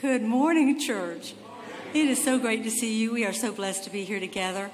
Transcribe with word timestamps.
Good 0.00 0.22
morning, 0.22 0.78
church. 0.78 1.34
It 1.92 2.06
is 2.06 2.22
so 2.22 2.38
great 2.38 2.62
to 2.62 2.70
see 2.70 3.00
you. 3.00 3.12
We 3.12 3.26
are 3.26 3.32
so 3.32 3.50
blessed 3.50 3.82
to 3.82 3.90
be 3.90 4.04
here 4.04 4.20
together. 4.20 4.70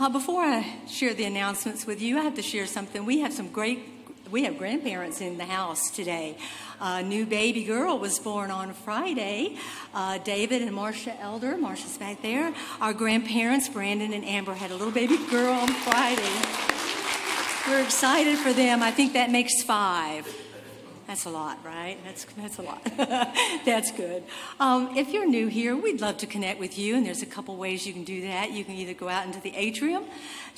Uh, 0.00 0.08
before 0.08 0.42
I 0.42 0.66
share 0.88 1.14
the 1.14 1.22
announcements 1.26 1.86
with 1.86 2.02
you, 2.02 2.18
I 2.18 2.22
have 2.22 2.34
to 2.34 2.42
share 2.42 2.66
something. 2.66 3.06
We 3.06 3.20
have 3.20 3.32
some 3.32 3.52
great, 3.52 3.88
we 4.32 4.42
have 4.42 4.58
grandparents 4.58 5.20
in 5.20 5.38
the 5.38 5.44
house 5.44 5.92
today. 5.92 6.36
A 6.80 7.04
new 7.04 7.24
baby 7.24 7.62
girl 7.62 8.00
was 8.00 8.18
born 8.18 8.50
on 8.50 8.74
Friday. 8.74 9.58
Uh, 9.94 10.18
David 10.18 10.60
and 10.60 10.72
Marcia 10.72 11.16
Elder, 11.20 11.56
Marcia's 11.56 11.96
back 11.96 12.20
there. 12.22 12.52
Our 12.80 12.94
grandparents, 12.94 13.68
Brandon 13.68 14.12
and 14.12 14.24
Amber, 14.24 14.54
had 14.54 14.72
a 14.72 14.74
little 14.74 14.90
baby 14.90 15.18
girl 15.30 15.52
on 15.52 15.68
Friday. 15.68 16.34
We're 17.68 17.84
excited 17.84 18.38
for 18.38 18.52
them. 18.52 18.82
I 18.82 18.90
think 18.90 19.12
that 19.12 19.30
makes 19.30 19.62
five. 19.62 20.43
That's 21.06 21.26
a 21.26 21.30
lot, 21.30 21.58
right? 21.64 21.98
That's, 22.04 22.24
that's 22.24 22.58
a 22.58 22.62
lot. 22.62 22.82
that's 23.66 23.92
good. 23.92 24.22
Um, 24.58 24.96
if 24.96 25.12
you're 25.12 25.26
new 25.26 25.48
here, 25.48 25.76
we'd 25.76 26.00
love 26.00 26.16
to 26.18 26.26
connect 26.26 26.58
with 26.58 26.78
you, 26.78 26.96
and 26.96 27.04
there's 27.04 27.20
a 27.20 27.26
couple 27.26 27.54
ways 27.56 27.86
you 27.86 27.92
can 27.92 28.04
do 28.04 28.22
that. 28.22 28.52
You 28.52 28.64
can 28.64 28.74
either 28.74 28.94
go 28.94 29.08
out 29.08 29.26
into 29.26 29.38
the 29.38 29.54
atrium 29.54 30.04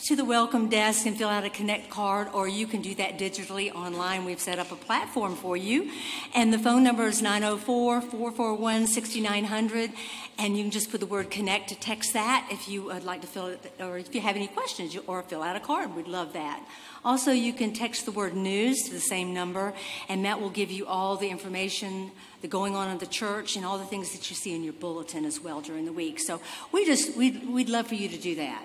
to 0.04 0.14
the 0.14 0.24
welcome 0.24 0.68
desk 0.68 1.06
and 1.06 1.16
fill 1.16 1.28
out 1.28 1.44
a 1.44 1.50
Connect 1.50 1.90
card, 1.90 2.28
or 2.32 2.46
you 2.46 2.66
can 2.66 2.82
do 2.82 2.94
that 2.96 3.18
digitally 3.18 3.74
online. 3.74 4.24
We've 4.24 4.40
set 4.40 4.58
up 4.58 4.70
a 4.70 4.76
platform 4.76 5.34
for 5.34 5.56
you, 5.56 5.90
and 6.34 6.52
the 6.52 6.58
phone 6.58 6.84
number 6.84 7.06
is 7.06 7.22
904 7.22 8.02
441 8.02 8.86
6900, 8.86 9.90
and 10.38 10.56
you 10.56 10.64
can 10.64 10.70
just 10.70 10.90
put 10.90 11.00
the 11.00 11.06
word 11.06 11.30
Connect 11.30 11.70
to 11.70 11.74
text 11.74 12.12
that 12.12 12.46
if 12.52 12.68
you 12.68 12.84
would 12.84 13.04
like 13.04 13.22
to 13.22 13.26
fill 13.26 13.46
it, 13.46 13.72
or 13.80 13.98
if 13.98 14.14
you 14.14 14.20
have 14.20 14.36
any 14.36 14.48
questions, 14.48 14.96
or 15.06 15.22
fill 15.22 15.42
out 15.42 15.56
a 15.56 15.60
card. 15.60 15.96
We'd 15.96 16.08
love 16.08 16.34
that. 16.34 16.62
Also, 17.06 17.30
you 17.30 17.52
can 17.52 17.72
text 17.72 18.04
the 18.04 18.10
word 18.10 18.34
news 18.34 18.82
to 18.82 18.92
the 18.92 18.98
same 18.98 19.32
number, 19.32 19.72
and 20.08 20.24
that 20.24 20.40
will 20.40 20.50
give 20.50 20.72
you 20.72 20.84
all 20.86 21.16
the 21.16 21.28
information 21.28 22.10
the 22.42 22.48
going 22.48 22.74
on 22.74 22.90
in 22.90 22.98
the 22.98 23.06
church 23.06 23.54
and 23.54 23.64
all 23.64 23.78
the 23.78 23.84
things 23.84 24.10
that 24.10 24.28
you 24.28 24.34
see 24.34 24.56
in 24.56 24.64
your 24.64 24.72
bulletin 24.72 25.24
as 25.24 25.40
well 25.40 25.60
during 25.60 25.84
the 25.84 25.92
week. 25.92 26.18
So 26.18 26.40
we 26.72 26.84
just 26.84 27.16
we'd, 27.16 27.48
we'd 27.48 27.68
love 27.68 27.86
for 27.86 27.94
you 27.94 28.08
to 28.08 28.18
do 28.18 28.34
that. 28.34 28.64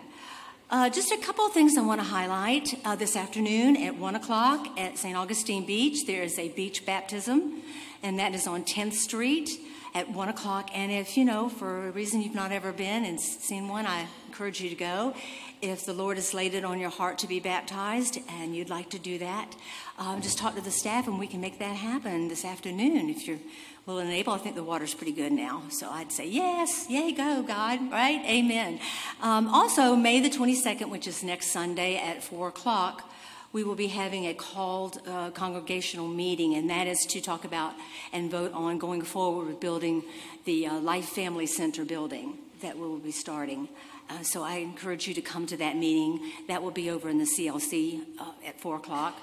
Uh, 0.72 0.90
just 0.90 1.12
a 1.12 1.18
couple 1.18 1.46
of 1.46 1.54
things 1.54 1.78
I 1.78 1.82
want 1.82 2.02
to 2.02 2.08
highlight 2.08 2.74
uh, 2.84 2.96
this 2.96 3.16
afternoon 3.16 3.78
at 3.78 3.96
one 3.98 4.16
o'clock 4.16 4.68
at 4.80 4.98
St. 4.98 5.16
Augustine 5.16 5.68
Beach. 5.68 6.08
There 6.08 6.24
is 6.24 6.40
a 6.40 6.50
beach 6.50 6.84
baptism, 6.84 7.62
and 8.02 8.18
that 8.18 8.34
is 8.34 8.48
on 8.48 8.64
10th 8.64 8.94
Street 8.94 9.52
at 9.94 10.10
one 10.10 10.30
o'clock. 10.30 10.72
And 10.74 10.92
if 10.92 11.16
you 11.16 11.26
know, 11.26 11.48
for 11.48 11.90
a 11.90 11.92
reason 11.92 12.24
you've 12.24 12.34
not 12.34 12.52
ever 12.52 12.72
been 12.72 13.06
and 13.06 13.22
seen 13.22 13.68
one, 13.68 13.86
I 13.86 14.08
encourage 14.28 14.62
you 14.62 14.70
to 14.70 14.76
go 14.76 15.14
if 15.62 15.86
the 15.86 15.94
Lord 15.94 16.18
has 16.18 16.34
laid 16.34 16.54
it 16.54 16.66
on 16.66 16.80
your 16.80 16.90
heart 16.90 17.20
to 17.20 17.28
be 17.28 17.40
baptized 17.40 18.18
and 18.28 18.56
you'd 18.56 18.70
like 18.70 18.90
to 18.90 19.00
do 19.00 19.18
that, 19.20 19.56
um, 20.00 20.22
just 20.22 20.38
talk 20.38 20.56
to 20.56 20.62
the 20.62 20.72
staff 20.72 21.08
and 21.08 21.20
we 21.20 21.28
can 21.28 21.40
make 21.40 21.60
that 21.60 21.76
happen 21.76 22.28
this 22.28 22.44
afternoon 22.44 23.10
if 23.10 23.28
you're 23.28 23.38
willing 23.86 24.08
and 24.08 24.16
able. 24.16 24.34
I 24.34 24.38
think 24.38 24.56
the 24.56 24.64
water's 24.64 24.94
pretty 24.94 25.12
good 25.12 25.32
now. 25.32 25.64
So 25.70 25.90
I'd 25.90 26.12
say, 26.12 26.28
yes, 26.28 26.88
yay, 26.90 27.12
go, 27.12 27.44
God, 27.44 27.92
right? 27.92 28.22
Amen. 28.26 28.80
Um, 29.22 29.48
also, 29.48 29.96
May 29.96 30.20
the 30.20 30.30
22nd, 30.30 30.90
which 30.90 31.08
is 31.08 31.24
next 31.24 31.48
Sunday 31.48 31.98
at 31.98 32.24
4 32.24 32.48
o'clock, 32.48 33.10
we 33.54 33.64
will 33.64 33.76
be 33.76 33.88
having 33.88 34.26
a 34.26 34.34
called 34.34 35.02
uh, 35.06 35.30
congregational 35.32 36.08
meeting, 36.08 36.56
and 36.56 36.70
that 36.70 36.88
is 36.88 37.06
to 37.10 37.20
talk 37.20 37.44
about 37.44 37.74
and 38.14 38.32
vote 38.32 38.54
on 38.54 38.78
going 38.78 39.02
forward 39.02 39.48
with 39.48 39.60
building 39.60 40.04
the 40.46 40.68
uh, 40.68 40.80
Life 40.80 41.10
Family 41.10 41.46
Center 41.46 41.84
building 41.84 42.38
that 42.62 42.78
we 42.78 42.88
will 42.88 42.98
be 42.98 43.12
starting. 43.12 43.68
Uh, 44.12 44.24
so 44.24 44.44
I 44.44 44.56
encourage 44.56 45.08
you 45.08 45.14
to 45.14 45.22
come 45.22 45.46
to 45.48 45.58
that 45.58 45.78
meeting. 45.78 46.32
That 46.48 46.62
will 46.62 46.72
be 46.72 46.90
over 46.90 47.08
in 47.08 47.18
the 47.18 47.26
CLC 47.26 48.02
uh, 48.20 48.32
at 48.46 48.60
4 48.60 48.76
o'clock. 48.76 49.18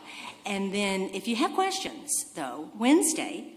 And 0.47 0.73
then 0.73 1.11
if 1.13 1.29
you 1.29 1.37
have 1.37 1.53
questions, 1.53 2.11
though, 2.35 2.71
Wednesday, 2.79 3.53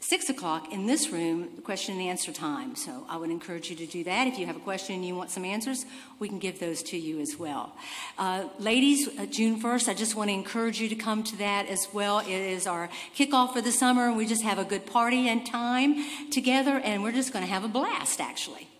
6 0.00 0.30
o'clock 0.30 0.72
in 0.72 0.86
this 0.86 1.10
room, 1.10 1.48
question 1.64 1.98
and 1.98 2.08
answer 2.08 2.32
time. 2.32 2.76
So 2.76 3.06
I 3.10 3.18
would 3.18 3.30
encourage 3.30 3.68
you 3.68 3.76
to 3.76 3.86
do 3.86 4.04
that. 4.04 4.26
If 4.26 4.38
you 4.38 4.46
have 4.46 4.56
a 4.56 4.60
question 4.60 4.96
and 4.96 5.04
you 5.04 5.14
want 5.14 5.30
some 5.30 5.44
answers, 5.44 5.84
we 6.18 6.28
can 6.28 6.38
give 6.38 6.58
those 6.58 6.82
to 6.84 6.96
you 6.96 7.20
as 7.20 7.36
well. 7.36 7.76
Uh, 8.16 8.48
ladies, 8.58 9.08
uh, 9.18 9.26
June 9.26 9.60
1st, 9.60 9.88
I 9.88 9.94
just 9.94 10.16
want 10.16 10.30
to 10.30 10.34
encourage 10.34 10.80
you 10.80 10.88
to 10.88 10.96
come 10.96 11.22
to 11.24 11.36
that 11.36 11.66
as 11.66 11.88
well. 11.92 12.20
It 12.20 12.30
is 12.30 12.66
our 12.66 12.88
kickoff 13.14 13.52
for 13.52 13.60
the 13.60 13.72
summer, 13.72 14.08
and 14.08 14.16
we 14.16 14.26
just 14.26 14.42
have 14.42 14.58
a 14.58 14.64
good 14.64 14.86
party 14.86 15.28
and 15.28 15.44
time 15.44 16.30
together, 16.30 16.80
and 16.82 17.02
we're 17.02 17.12
just 17.12 17.34
going 17.34 17.44
to 17.44 17.50
have 17.50 17.64
a 17.64 17.68
blast, 17.68 18.18
actually. 18.18 18.71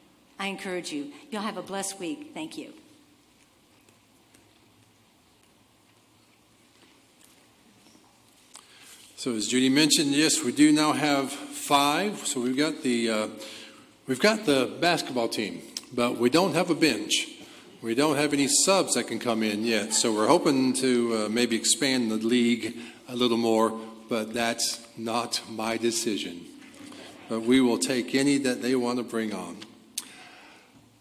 I 0.42 0.46
encourage 0.46 0.90
you. 0.90 1.12
You'll 1.30 1.42
have 1.42 1.56
a 1.56 1.62
blessed 1.62 2.00
week. 2.00 2.32
Thank 2.34 2.58
you. 2.58 2.72
So 9.14 9.36
as 9.36 9.46
Judy 9.46 9.68
mentioned, 9.68 10.08
yes, 10.08 10.42
we 10.42 10.50
do 10.50 10.72
now 10.72 10.94
have 10.94 11.30
five. 11.30 12.26
So 12.26 12.40
we've 12.40 12.56
got 12.56 12.82
the 12.82 13.08
uh, 13.08 13.28
we've 14.08 14.18
got 14.18 14.44
the 14.44 14.76
basketball 14.80 15.28
team, 15.28 15.62
but 15.94 16.16
we 16.16 16.28
don't 16.28 16.54
have 16.54 16.70
a 16.70 16.74
bench. 16.74 17.28
We 17.80 17.94
don't 17.94 18.16
have 18.16 18.32
any 18.32 18.48
subs 18.48 18.94
that 18.94 19.04
can 19.04 19.20
come 19.20 19.44
in 19.44 19.64
yet. 19.64 19.94
So 19.94 20.12
we're 20.12 20.26
hoping 20.26 20.72
to 20.72 21.26
uh, 21.26 21.28
maybe 21.28 21.54
expand 21.54 22.10
the 22.10 22.16
league 22.16 22.76
a 23.08 23.14
little 23.14 23.36
more, 23.36 23.78
but 24.08 24.34
that's 24.34 24.84
not 24.96 25.40
my 25.48 25.76
decision. 25.76 26.40
But 27.28 27.42
we 27.42 27.60
will 27.60 27.78
take 27.78 28.16
any 28.16 28.38
that 28.38 28.60
they 28.60 28.74
want 28.74 28.98
to 28.98 29.04
bring 29.04 29.32
on. 29.32 29.58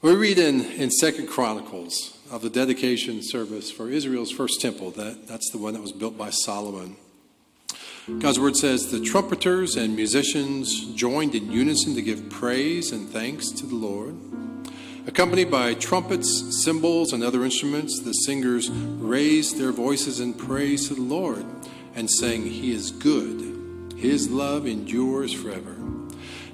We 0.04 0.16
read 0.16 0.40
in, 0.40 0.62
in 0.62 0.90
Second 0.90 1.28
Chronicles 1.28 2.18
of 2.32 2.42
the 2.42 2.50
dedication 2.50 3.22
service 3.22 3.70
for 3.70 3.88
Israel's 3.88 4.32
first 4.32 4.60
temple. 4.60 4.90
That, 4.90 5.28
that's 5.28 5.52
the 5.52 5.60
one 5.60 5.74
that 5.74 5.82
was 5.84 5.92
built 5.92 6.18
by 6.18 6.32
Solomon. 6.32 6.96
God's 8.18 8.40
word 8.40 8.56
says 8.56 8.90
the 8.90 9.00
trumpeters 9.00 9.76
and 9.76 9.96
musicians 9.96 10.86
joined 10.96 11.36
in 11.36 11.52
unison 11.52 11.94
to 11.94 12.02
give 12.02 12.32
praise 12.32 12.92
and 12.92 13.10
thanks 13.10 13.52
to 13.52 13.68
the 13.68 13.76
Lord. 13.76 14.16
Accompanied 15.06 15.52
by 15.52 15.76
trumpets, 15.76 16.64
cymbals, 16.64 17.14
and 17.14 17.24
other 17.24 17.46
instruments, 17.46 18.02
the 18.02 18.14
singers 18.14 18.72
raised 18.72 19.60
their 19.60 19.72
voices 19.72 20.20
in 20.20 20.34
praise 20.34 20.88
to 20.88 20.96
the 20.96 21.02
Lord 21.02 21.46
and 21.94 22.10
sang, 22.10 22.42
He 22.42 22.74
is 22.74 22.90
good. 22.90 23.94
His 23.98 24.32
love 24.32 24.66
endures 24.66 25.32
forever. 25.32 25.76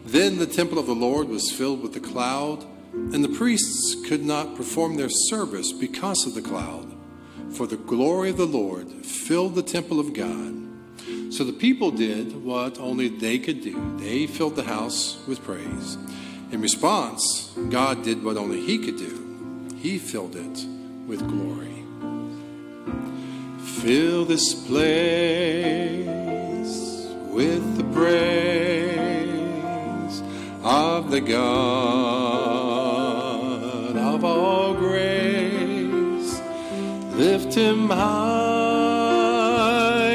Then 0.06 0.38
the 0.38 0.48
temple 0.48 0.80
of 0.80 0.86
the 0.86 0.94
Lord 0.94 1.30
was 1.30 1.50
filled 1.50 1.82
with 1.82 1.94
the 1.94 2.02
cloud 2.02 2.66
and 3.14 3.24
the 3.24 3.30
priests 3.30 3.96
could 4.08 4.24
not 4.24 4.56
perform 4.56 4.98
their 4.98 5.10
service 5.10 5.72
because 5.72 6.26
of 6.28 6.34
the 6.34 6.42
cloud, 6.42 6.94
for 7.52 7.66
the 7.66 7.78
glory 7.78 8.30
of 8.30 8.38
the 8.38 8.46
Lord 8.46 8.88
filled 9.06 9.56
the 9.56 9.64
temple 9.64 10.00
of 10.00 10.14
God. 10.14 10.56
So 11.34 11.44
the 11.44 11.54
people 11.54 11.92
did 11.92 12.44
what 12.44 12.80
only 12.80 13.10
they 13.10 13.40
could 13.40 13.62
do. 13.62 13.98
They 13.98 14.28
filled 14.28 14.56
the 14.56 14.64
house 14.64 15.18
with 15.28 15.44
praise. 15.44 15.98
In 16.52 16.62
response, 16.62 17.54
God 17.70 18.04
did 18.04 18.24
what 18.24 18.38
only 18.38 18.66
He 18.66 18.78
could 18.78 18.98
do. 18.98 19.76
He 19.78 20.00
filled 20.00 20.36
it 20.36 20.66
with 21.08 21.28
glory. 21.28 21.84
Fill 23.82 24.26
this 24.26 24.54
place 24.54 26.08
with 27.30 27.78
the 27.78 27.84
praise 27.94 28.98
of 30.64 31.12
the 31.12 31.22
God 31.22 32.67
Lift 37.18 37.56
him 37.56 37.90
high, 37.90 39.02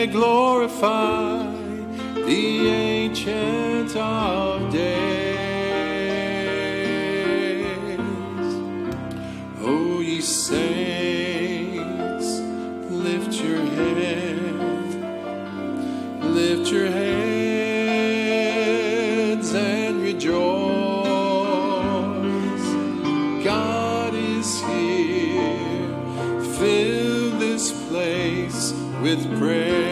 glorify 0.07 1.45
the 2.15 2.69
ancient 2.69 3.97
of 3.97 4.73
days. 4.73 5.59
Oh, 9.61 9.99
ye 10.01 10.21
saints, 10.21 10.61
lift 12.89 13.35
your 13.35 13.59
head, 13.59 14.37
lift 16.23 16.71
your 16.71 16.87
heads 16.87 17.22
praise. 29.43 29.92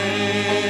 Saints, 0.00 0.69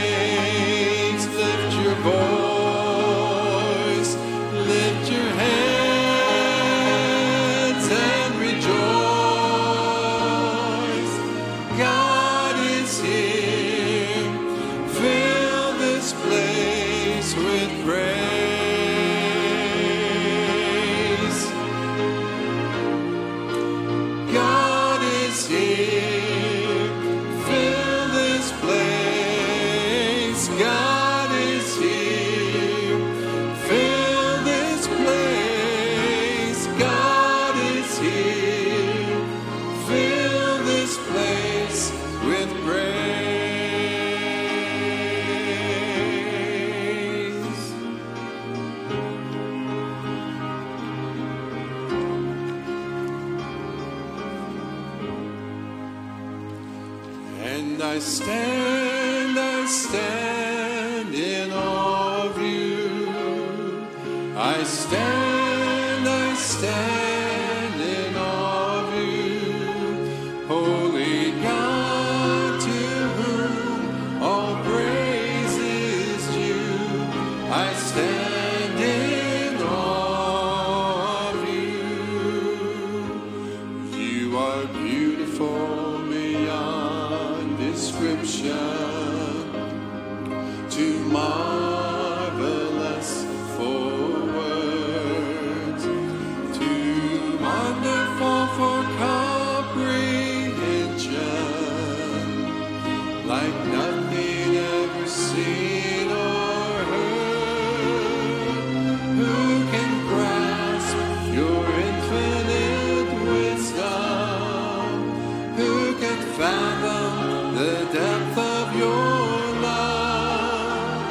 the 117.60 117.84
depth 117.92 118.38
of 118.38 118.66
your 118.74 119.28
love? 119.68 121.10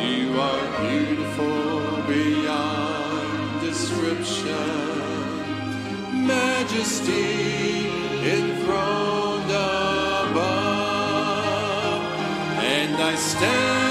You 0.00 0.40
are 0.40 0.66
beautiful 0.80 2.02
beyond 2.12 3.60
description, 3.60 4.56
majesty 6.26 7.88
enthroned 8.36 9.50
above. 10.30 10.70
And 12.76 12.96
I 12.96 13.14
stand, 13.16 13.87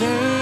And 0.00 0.33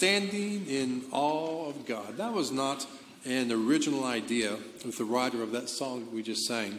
standing 0.00 0.66
in 0.66 1.02
awe 1.12 1.68
of 1.68 1.84
God. 1.84 2.16
That 2.16 2.32
was 2.32 2.50
not 2.50 2.86
an 3.26 3.52
original 3.52 4.04
idea 4.04 4.56
with 4.82 4.96
the 4.96 5.04
writer 5.04 5.42
of 5.42 5.52
that 5.52 5.68
song 5.68 6.08
we 6.10 6.22
just 6.22 6.46
sang. 6.46 6.78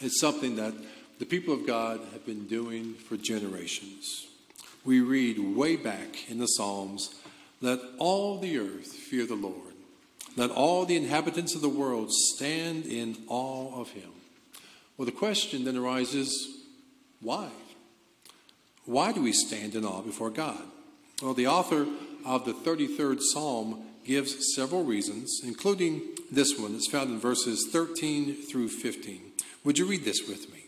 It's 0.00 0.18
something 0.18 0.56
that 0.56 0.72
the 1.18 1.26
people 1.26 1.52
of 1.52 1.66
God 1.66 2.00
have 2.14 2.24
been 2.24 2.46
doing 2.46 2.94
for 2.94 3.18
generations. 3.18 4.28
We 4.82 5.02
read 5.02 5.38
way 5.54 5.76
back 5.76 6.30
in 6.30 6.38
the 6.38 6.46
Psalms, 6.46 7.14
let 7.60 7.80
all 7.98 8.38
the 8.38 8.56
earth 8.56 8.94
fear 8.94 9.26
the 9.26 9.34
Lord. 9.34 9.74
Let 10.34 10.50
all 10.50 10.86
the 10.86 10.96
inhabitants 10.96 11.54
of 11.54 11.60
the 11.60 11.68
world 11.68 12.10
stand 12.10 12.86
in 12.86 13.18
awe 13.28 13.78
of 13.78 13.90
him. 13.90 14.08
Well, 14.96 15.04
the 15.04 15.12
question 15.12 15.66
then 15.66 15.76
arises 15.76 16.48
why? 17.20 17.50
Why 18.86 19.12
do 19.12 19.20
we 19.20 19.34
stand 19.34 19.74
in 19.74 19.84
awe 19.84 20.00
before 20.00 20.30
God? 20.30 20.62
Well, 21.22 21.34
the 21.34 21.46
author 21.46 21.86
of 22.24 22.44
the 22.44 22.52
33rd 22.52 23.20
Psalm 23.20 23.82
gives 24.04 24.54
several 24.54 24.84
reasons, 24.84 25.40
including 25.44 26.02
this 26.30 26.58
one. 26.58 26.74
It's 26.74 26.88
found 26.88 27.10
in 27.10 27.18
verses 27.18 27.68
13 27.70 28.34
through 28.34 28.68
15. 28.68 29.20
Would 29.64 29.78
you 29.78 29.86
read 29.86 30.04
this 30.04 30.26
with 30.28 30.52
me? 30.52 30.64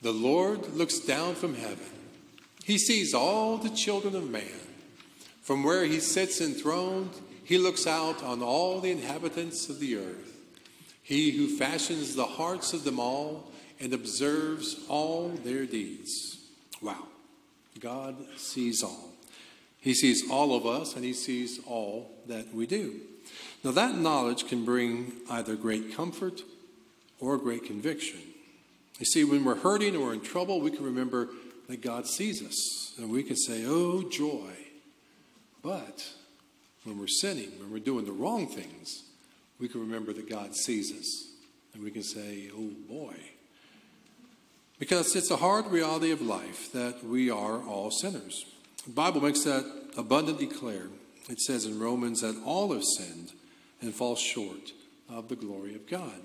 The 0.00 0.12
Lord 0.12 0.74
looks 0.74 0.98
down 0.98 1.34
from 1.34 1.54
heaven. 1.54 1.90
He 2.64 2.78
sees 2.78 3.14
all 3.14 3.58
the 3.58 3.70
children 3.70 4.14
of 4.14 4.30
man. 4.30 4.60
From 5.42 5.64
where 5.64 5.84
he 5.84 6.00
sits 6.00 6.40
enthroned, 6.40 7.10
he 7.44 7.58
looks 7.58 7.86
out 7.86 8.22
on 8.22 8.42
all 8.42 8.80
the 8.80 8.90
inhabitants 8.90 9.68
of 9.68 9.80
the 9.80 9.96
earth. 9.96 10.38
He 11.02 11.32
who 11.32 11.56
fashions 11.56 12.14
the 12.14 12.24
hearts 12.24 12.72
of 12.72 12.84
them 12.84 13.00
all 13.00 13.50
and 13.80 13.92
observes 13.92 14.76
all 14.88 15.28
their 15.28 15.66
deeds. 15.66 16.38
Wow. 16.80 17.06
God 17.80 18.16
sees 18.36 18.82
all. 18.82 19.11
He 19.82 19.92
sees 19.92 20.30
all 20.30 20.56
of 20.56 20.64
us 20.64 20.96
and 20.96 21.04
he 21.04 21.12
sees 21.12 21.60
all 21.66 22.10
that 22.26 22.54
we 22.54 22.66
do. 22.66 23.00
Now, 23.62 23.72
that 23.72 23.96
knowledge 23.96 24.48
can 24.48 24.64
bring 24.64 25.12
either 25.28 25.54
great 25.54 25.94
comfort 25.94 26.40
or 27.20 27.36
great 27.36 27.64
conviction. 27.64 28.20
You 28.98 29.04
see, 29.04 29.24
when 29.24 29.44
we're 29.44 29.56
hurting 29.56 29.94
or 29.96 30.14
in 30.14 30.20
trouble, 30.20 30.60
we 30.60 30.70
can 30.70 30.84
remember 30.84 31.28
that 31.68 31.82
God 31.82 32.06
sees 32.06 32.42
us 32.42 32.94
and 32.96 33.10
we 33.10 33.22
can 33.22 33.36
say, 33.36 33.64
Oh, 33.66 34.08
joy. 34.08 34.50
But 35.62 36.08
when 36.84 36.98
we're 36.98 37.06
sinning, 37.06 37.50
when 37.60 37.70
we're 37.70 37.78
doing 37.78 38.06
the 38.06 38.12
wrong 38.12 38.48
things, 38.48 39.04
we 39.60 39.68
can 39.68 39.80
remember 39.80 40.12
that 40.12 40.28
God 40.28 40.56
sees 40.56 40.92
us. 40.92 41.28
And 41.74 41.82
we 41.82 41.90
can 41.90 42.02
say, 42.02 42.50
oh 42.54 42.70
boy. 42.88 43.14
Because 44.78 45.14
it's 45.16 45.30
a 45.30 45.36
hard 45.36 45.66
reality 45.68 46.10
of 46.10 46.20
life 46.20 46.72
that 46.72 47.04
we 47.04 47.30
are 47.30 47.62
all 47.62 47.90
sinners. 47.90 48.44
The 48.86 48.92
Bible 48.92 49.20
makes 49.20 49.44
that 49.44 49.64
abundantly 49.96 50.46
clear. 50.46 50.88
It 51.28 51.40
says 51.40 51.66
in 51.66 51.78
Romans 51.78 52.22
that 52.22 52.40
all 52.44 52.72
have 52.72 52.82
sinned 52.84 53.32
and 53.80 53.94
fall 53.94 54.16
short 54.16 54.72
of 55.08 55.28
the 55.28 55.36
glory 55.36 55.74
of 55.74 55.88
God. 55.88 56.20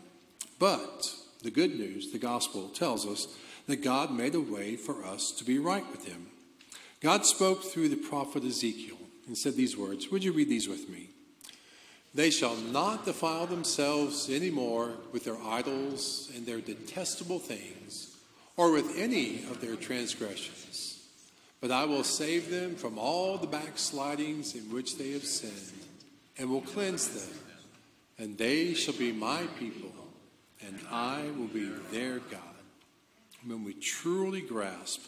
But 0.58 1.14
the 1.44 1.52
good 1.52 1.78
news, 1.78 2.12
the 2.12 2.18
gospel, 2.18 2.70
tells 2.70 3.06
us 3.06 3.28
that 3.68 3.84
God 3.84 4.12
made 4.12 4.34
a 4.34 4.42
way 4.42 4.76
for 4.76 5.06
us 5.06 5.32
to 5.38 5.44
be 5.44 5.60
right 5.60 5.86
with 5.92 6.08
Him. 6.08 6.28
God 7.00 7.26
spoke 7.26 7.64
through 7.64 7.90
the 7.90 7.96
prophet 7.96 8.44
Ezekiel 8.44 8.98
and 9.28 9.38
said 9.38 9.56
these 9.56 9.78
words. 9.78 10.10
Would 10.10 10.24
you 10.24 10.32
read 10.32 10.50
these 10.50 10.68
with 10.68 10.90
me? 10.90 11.10
They 12.16 12.32
shall 12.32 12.56
not 12.56 13.06
defile 13.06 13.46
themselves 13.46 14.30
any 14.32 14.50
more 14.50 14.94
with 15.12 15.26
their 15.26 15.38
idols 15.44 16.32
and 16.36 16.48
their 16.48 16.62
detestable 16.62 17.38
things, 17.38 18.18
or 18.56 18.72
with 18.72 18.98
any 18.98 19.44
of 19.44 19.62
their 19.62 19.76
transgressions. 19.76 20.87
But 21.60 21.72
I 21.72 21.86
will 21.86 22.04
save 22.04 22.52
them 22.52 22.76
from 22.76 23.00
all 23.00 23.38
the 23.38 23.48
backslidings 23.48 24.54
in 24.54 24.72
which 24.72 24.98
they 24.98 25.12
have 25.12 25.26
sinned, 25.26 25.86
and 26.38 26.50
will 26.50 26.62
cleanse 26.62 27.08
them. 27.08 27.40
And 28.20 28.38
they 28.38 28.74
shall 28.74 28.94
be 28.94 29.12
my 29.12 29.44
people, 29.60 29.92
and 30.66 30.80
I 30.90 31.24
will 31.38 31.48
be 31.48 31.70
their 31.92 32.20
God. 32.20 32.42
When 33.46 33.64
we 33.64 33.74
truly 33.74 34.42
grasp 34.42 35.02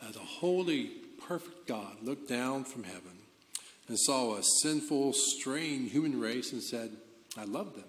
that 0.00 0.14
the 0.14 0.18
holy, 0.18 0.90
perfect 1.26 1.66
God 1.66 1.96
looked 2.02 2.28
down 2.28 2.64
from 2.64 2.84
heaven 2.84 3.18
and 3.88 3.98
saw 3.98 4.36
a 4.36 4.42
sinful, 4.62 5.12
strained 5.14 5.90
human 5.90 6.20
race 6.20 6.52
and 6.52 6.62
said, 6.62 6.90
I 7.36 7.44
love 7.44 7.74
them. 7.74 7.84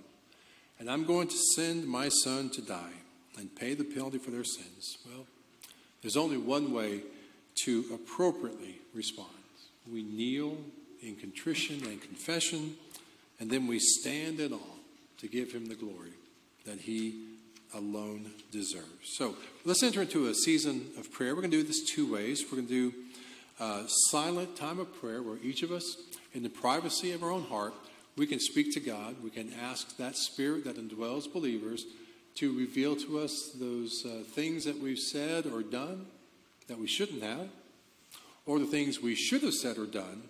And 0.80 0.90
I'm 0.90 1.06
going 1.06 1.28
to 1.28 1.38
send 1.56 1.88
my 1.88 2.10
son 2.10 2.50
to 2.52 2.62
die 2.62 2.94
and 3.38 3.54
pay 3.56 3.74
the 3.74 3.84
penalty 3.84 4.18
for 4.18 4.32
their 4.32 4.44
sins. 4.44 4.98
Well, 5.06 5.26
there's 6.02 6.18
only 6.18 6.38
one 6.38 6.74
way 6.74 7.02
to 7.66 7.86
appropriately 7.94 8.80
respond. 8.94 9.30
We 9.92 10.04
kneel 10.04 10.58
in 11.02 11.16
contrition 11.16 11.84
and 11.86 12.02
confession, 12.02 12.76
and 13.40 13.50
then 13.50 13.68
we 13.68 13.80
stand 13.80 14.40
in 14.40 14.54
awe 14.54 14.78
to 15.20 15.28
give 15.28 15.52
him 15.52 15.68
the 15.68 15.76
glory 15.76 16.14
that 16.66 16.82
he 16.82 17.26
alone 17.74 18.32
deserves. 18.52 19.16
So 19.16 19.36
let's 19.66 19.84
enter 19.84 20.02
into 20.02 20.28
a 20.28 20.34
season 20.34 20.88
of 20.98 21.12
prayer. 21.12 21.36
We're 21.36 21.42
going 21.42 21.52
to 21.52 21.62
do 21.62 21.68
this 21.68 21.84
two 21.84 22.12
ways. 22.12 22.44
We're 22.46 22.58
going 22.58 22.68
to 22.68 22.92
do 22.92 22.98
a 23.60 23.84
silent 24.10 24.56
time 24.56 24.80
of 24.80 24.94
prayer 25.00 25.22
where 25.22 25.38
each 25.44 25.64
of 25.64 25.72
us, 25.72 25.98
in 26.34 26.44
the 26.44 26.50
privacy 26.50 27.12
of 27.12 27.24
our 27.24 27.32
own 27.32 27.44
heart, 27.44 27.74
we 28.16 28.26
can 28.26 28.40
speak 28.40 28.74
to 28.74 28.80
God. 28.80 29.16
We 29.24 29.30
can 29.30 29.54
ask 29.54 29.98
that 29.98 30.16
Spirit 30.16 30.66
that 30.66 30.78
indwells 30.78 31.32
believers 31.32 31.86
to 32.36 32.58
reveal 32.58 32.96
to 32.96 33.20
us 33.20 33.52
those 33.60 34.04
uh, 34.06 34.24
things 34.24 34.66
that 34.66 34.80
we've 34.80 35.00
said 35.00 35.46
or 35.46 35.62
done 35.62 36.06
that 36.70 36.80
we 36.80 36.88
shouldn't 36.88 37.22
have, 37.22 37.50
or 38.46 38.60
the 38.60 38.66
things 38.66 39.02
we 39.02 39.16
should 39.16 39.44
have 39.44 39.54
said 39.54 39.78
or 39.78 39.86
done 39.86 40.24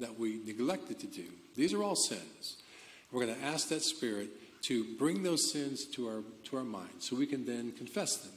that 0.00 0.18
we 0.18 0.40
neglected 0.46 0.98
to 1.00 1.06
do. 1.06 1.26
These 1.54 1.74
are 1.74 1.82
all 1.82 1.96
sins. 1.96 2.56
We're 3.10 3.26
going 3.26 3.38
to 3.38 3.44
ask 3.44 3.68
that 3.68 3.82
Spirit 3.82 4.30
to 4.62 4.84
bring 4.96 5.22
those 5.22 5.52
sins 5.52 5.84
to 5.86 6.08
our, 6.08 6.22
to 6.44 6.56
our 6.56 6.64
mind 6.64 6.90
so 7.00 7.16
we 7.16 7.26
can 7.26 7.44
then 7.44 7.72
confess 7.72 8.16
them. 8.16 8.32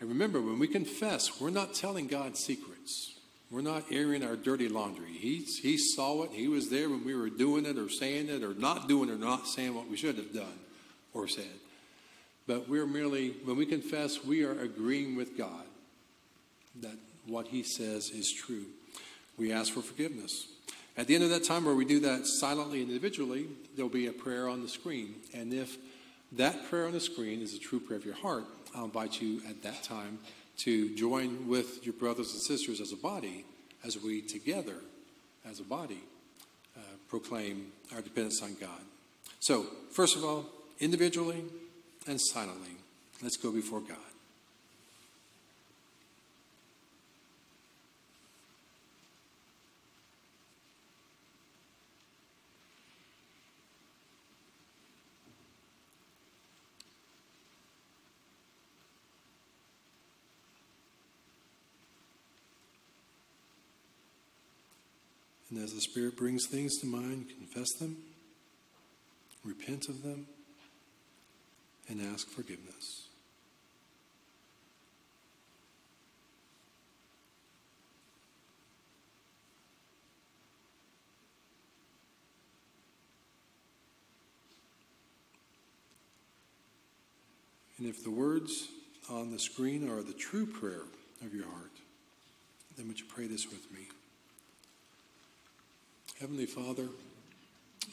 And 0.00 0.08
remember, 0.08 0.40
when 0.40 0.58
we 0.58 0.66
confess, 0.66 1.40
we're 1.40 1.50
not 1.50 1.74
telling 1.74 2.06
God 2.06 2.36
secrets. 2.36 3.14
We're 3.50 3.60
not 3.60 3.84
airing 3.90 4.24
our 4.24 4.36
dirty 4.36 4.68
laundry. 4.68 5.12
He, 5.12 5.38
he 5.60 5.76
saw 5.76 6.22
it. 6.22 6.30
He 6.32 6.48
was 6.48 6.70
there 6.70 6.88
when 6.88 7.04
we 7.04 7.14
were 7.14 7.28
doing 7.28 7.66
it 7.66 7.76
or 7.76 7.90
saying 7.90 8.28
it 8.28 8.42
or 8.42 8.54
not 8.54 8.88
doing 8.88 9.10
it 9.10 9.12
or 9.12 9.18
not 9.18 9.46
saying 9.46 9.74
what 9.74 9.88
we 9.90 9.96
should 9.96 10.16
have 10.16 10.32
done 10.32 10.58
or 11.12 11.28
said. 11.28 11.44
But 12.46 12.68
we're 12.68 12.86
merely, 12.86 13.30
when 13.44 13.56
we 13.56 13.66
confess, 13.66 14.24
we 14.24 14.44
are 14.44 14.58
agreeing 14.58 15.16
with 15.16 15.36
God 15.36 15.64
that 16.80 16.96
what 17.26 17.48
He 17.48 17.62
says 17.62 18.10
is 18.10 18.32
true. 18.32 18.66
We 19.36 19.52
ask 19.52 19.72
for 19.72 19.82
forgiveness. 19.82 20.48
At 20.96 21.06
the 21.06 21.14
end 21.14 21.24
of 21.24 21.30
that 21.30 21.44
time, 21.44 21.64
where 21.64 21.74
we 21.74 21.84
do 21.84 22.00
that 22.00 22.26
silently 22.26 22.82
and 22.82 22.90
individually, 22.90 23.46
there'll 23.74 23.88
be 23.88 24.06
a 24.06 24.12
prayer 24.12 24.48
on 24.48 24.62
the 24.62 24.68
screen. 24.68 25.14
And 25.32 25.54
if 25.54 25.78
that 26.32 26.68
prayer 26.68 26.86
on 26.86 26.92
the 26.92 27.00
screen 27.00 27.40
is 27.40 27.54
a 27.54 27.58
true 27.58 27.80
prayer 27.80 27.98
of 27.98 28.04
your 28.04 28.14
heart, 28.14 28.44
I'll 28.74 28.84
invite 28.84 29.20
you 29.20 29.40
at 29.48 29.62
that 29.62 29.82
time 29.82 30.18
to 30.58 30.94
join 30.94 31.48
with 31.48 31.84
your 31.84 31.94
brothers 31.94 32.32
and 32.32 32.42
sisters 32.42 32.80
as 32.80 32.92
a 32.92 32.96
body 32.96 33.44
as 33.84 33.98
we 33.98 34.20
together, 34.20 34.76
as 35.48 35.60
a 35.60 35.64
body, 35.64 36.00
uh, 36.76 36.80
proclaim 37.08 37.72
our 37.94 38.02
dependence 38.02 38.42
on 38.42 38.54
God. 38.60 38.80
So, 39.40 39.64
first 39.90 40.16
of 40.16 40.24
all, 40.24 40.44
individually 40.80 41.44
and 42.06 42.20
silently, 42.20 42.76
let's 43.22 43.36
go 43.36 43.50
before 43.50 43.80
God. 43.80 43.96
And 65.49 65.49
as 65.62 65.72
the 65.72 65.80
Spirit 65.80 66.16
brings 66.16 66.46
things 66.46 66.78
to 66.78 66.86
mind, 66.86 67.28
confess 67.28 67.72
them, 67.74 67.96
repent 69.44 69.88
of 69.88 70.02
them, 70.02 70.26
and 71.88 72.00
ask 72.12 72.28
forgiveness. 72.28 73.06
And 87.78 87.88
if 87.88 88.04
the 88.04 88.10
words 88.10 88.68
on 89.08 89.32
the 89.32 89.38
screen 89.38 89.88
are 89.88 90.02
the 90.02 90.12
true 90.12 90.44
prayer 90.44 90.82
of 91.24 91.34
your 91.34 91.46
heart, 91.46 91.72
then 92.76 92.88
would 92.88 93.00
you 93.00 93.06
pray 93.08 93.26
this 93.26 93.46
with 93.46 93.72
me? 93.72 93.88
Heavenly 96.20 96.44
Father, 96.44 96.86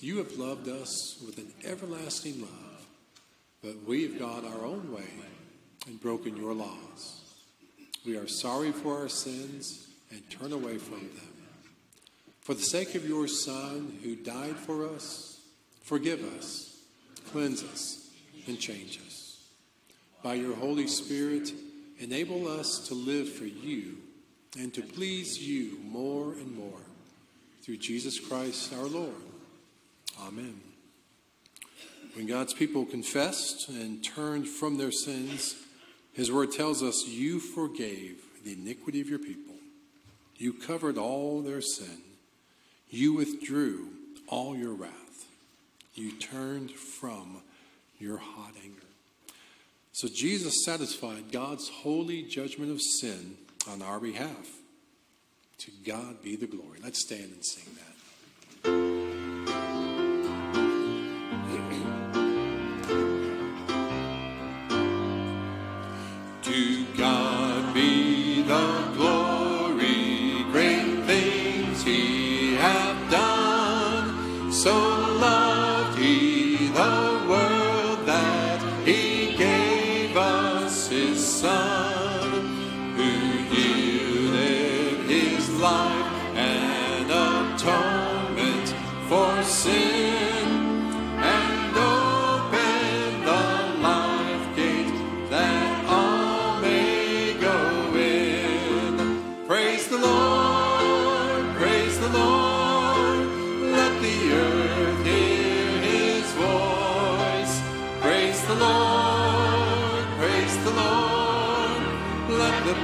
you 0.01 0.17
have 0.17 0.37
loved 0.37 0.67
us 0.67 1.15
with 1.25 1.37
an 1.37 1.49
everlasting 1.63 2.41
love, 2.41 2.85
but 3.63 3.87
we 3.87 4.03
have 4.03 4.19
gone 4.19 4.43
our 4.43 4.65
own 4.65 4.91
way 4.91 5.07
and 5.87 6.01
broken 6.01 6.35
your 6.35 6.53
laws. 6.53 7.21
We 8.05 8.17
are 8.17 8.27
sorry 8.27 8.73
for 8.73 8.97
our 8.97 9.07
sins 9.07 9.87
and 10.11 10.29
turn 10.29 10.51
away 10.51 10.77
from 10.77 10.99
them. 10.99 11.33
For 12.41 12.53
the 12.53 12.63
sake 12.63 12.95
of 12.95 13.07
your 13.07 13.29
Son 13.29 13.97
who 14.03 14.17
died 14.17 14.57
for 14.57 14.89
us, 14.89 15.39
forgive 15.83 16.21
us, 16.37 16.81
cleanse 17.31 17.63
us, 17.63 18.09
and 18.45 18.59
change 18.59 18.99
us. 19.07 19.37
By 20.21 20.33
your 20.33 20.57
Holy 20.57 20.87
Spirit, 20.87 21.53
enable 21.97 22.49
us 22.49 22.89
to 22.89 22.93
live 22.93 23.29
for 23.29 23.45
you 23.45 23.99
and 24.59 24.73
to 24.73 24.81
please 24.81 25.41
you 25.41 25.79
more 25.85 26.33
and 26.33 26.53
more 26.53 26.86
through 27.67 27.75
Jesus 27.75 28.17
Christ 28.17 28.73
our 28.73 28.85
Lord. 28.85 29.11
Amen. 30.21 30.61
When 32.13 32.25
God's 32.25 32.53
people 32.53 32.85
confessed 32.85 33.67
and 33.67 34.01
turned 34.01 34.47
from 34.47 34.77
their 34.77 34.89
sins, 34.89 35.53
his 36.13 36.31
word 36.31 36.53
tells 36.53 36.81
us, 36.81 37.05
You 37.05 37.41
forgave 37.41 38.21
the 38.45 38.53
iniquity 38.53 39.01
of 39.01 39.09
your 39.09 39.19
people. 39.19 39.55
You 40.37 40.53
covered 40.53 40.97
all 40.97 41.41
their 41.41 41.59
sin. 41.59 41.97
You 42.89 43.15
withdrew 43.15 43.89
all 44.29 44.55
your 44.55 44.73
wrath. 44.73 45.27
You 45.93 46.13
turned 46.13 46.71
from 46.71 47.41
your 47.99 48.15
hot 48.15 48.53
anger. 48.63 48.79
So 49.91 50.07
Jesus 50.07 50.63
satisfied 50.63 51.33
God's 51.33 51.67
holy 51.67 52.23
judgment 52.23 52.71
of 52.71 52.81
sin 52.81 53.35
on 53.69 53.81
our 53.81 53.99
behalf. 53.99 54.56
To 55.59 55.71
God 55.85 56.21
be 56.21 56.35
the 56.35 56.47
glory. 56.47 56.79
Let's 56.83 56.99
stand 56.99 57.31
and 57.31 57.43
sing 57.43 57.73
that. 57.75 57.86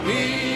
Let 0.06 0.53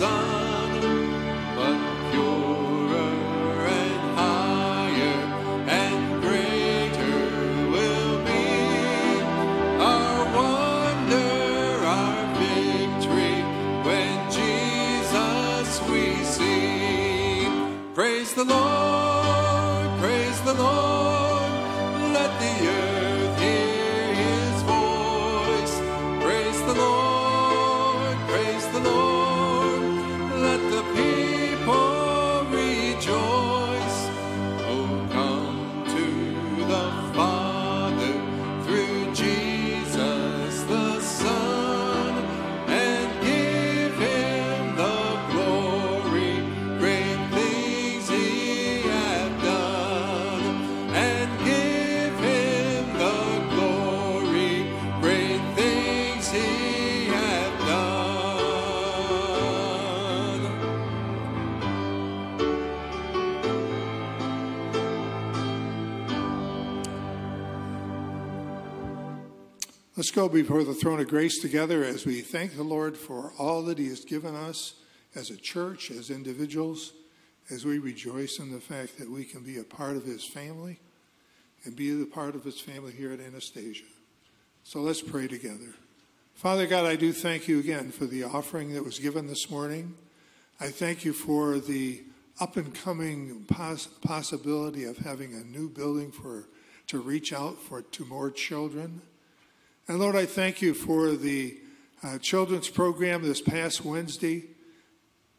the 0.00 0.39
Let's 70.10 70.18
go 70.18 70.28
before 70.28 70.64
the 70.64 70.74
throne 70.74 70.98
of 70.98 71.06
grace 71.06 71.38
together 71.38 71.84
as 71.84 72.04
we 72.04 72.20
thank 72.20 72.56
the 72.56 72.64
Lord 72.64 72.96
for 72.96 73.32
all 73.38 73.62
that 73.62 73.78
He 73.78 73.86
has 73.90 74.04
given 74.04 74.34
us 74.34 74.74
as 75.14 75.30
a 75.30 75.36
church, 75.36 75.88
as 75.92 76.10
individuals, 76.10 76.94
as 77.48 77.64
we 77.64 77.78
rejoice 77.78 78.40
in 78.40 78.50
the 78.50 78.58
fact 78.58 78.98
that 78.98 79.08
we 79.08 79.24
can 79.24 79.44
be 79.44 79.56
a 79.56 79.62
part 79.62 79.94
of 79.94 80.04
His 80.04 80.24
family 80.24 80.80
and 81.62 81.76
be 81.76 82.02
a 82.02 82.06
part 82.06 82.34
of 82.34 82.42
His 82.42 82.60
family 82.60 82.90
here 82.90 83.12
at 83.12 83.20
Anastasia. 83.20 83.84
So 84.64 84.80
let's 84.80 85.00
pray 85.00 85.28
together. 85.28 85.76
Father 86.34 86.66
God, 86.66 86.86
I 86.86 86.96
do 86.96 87.12
thank 87.12 87.46
you 87.46 87.60
again 87.60 87.92
for 87.92 88.06
the 88.06 88.24
offering 88.24 88.72
that 88.74 88.84
was 88.84 88.98
given 88.98 89.28
this 89.28 89.48
morning. 89.48 89.94
I 90.58 90.70
thank 90.70 91.04
you 91.04 91.12
for 91.12 91.60
the 91.60 92.02
up 92.40 92.56
and 92.56 92.74
coming 92.74 93.44
pos- 93.46 93.86
possibility 93.86 94.82
of 94.82 94.98
having 94.98 95.34
a 95.34 95.44
new 95.44 95.68
building 95.68 96.10
for 96.10 96.48
to 96.88 96.98
reach 96.98 97.32
out 97.32 97.58
for 97.58 97.82
to 97.82 98.04
more 98.06 98.32
children. 98.32 99.02
And 99.90 99.98
Lord, 99.98 100.14
I 100.14 100.24
thank 100.24 100.62
you 100.62 100.72
for 100.72 101.10
the 101.16 101.58
uh, 102.04 102.18
children's 102.18 102.68
program 102.68 103.22
this 103.22 103.40
past 103.40 103.84
Wednesday. 103.84 104.44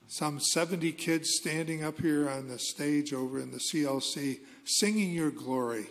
Some 0.09 0.41
70 0.41 0.91
kids 0.91 1.37
standing 1.37 1.85
up 1.85 2.01
here 2.01 2.29
on 2.29 2.49
the 2.49 2.59
stage 2.59 3.13
over 3.13 3.39
in 3.39 3.51
the 3.51 3.61
CLC 3.71 4.39
singing 4.65 5.13
your 5.13 5.31
glory. 5.31 5.85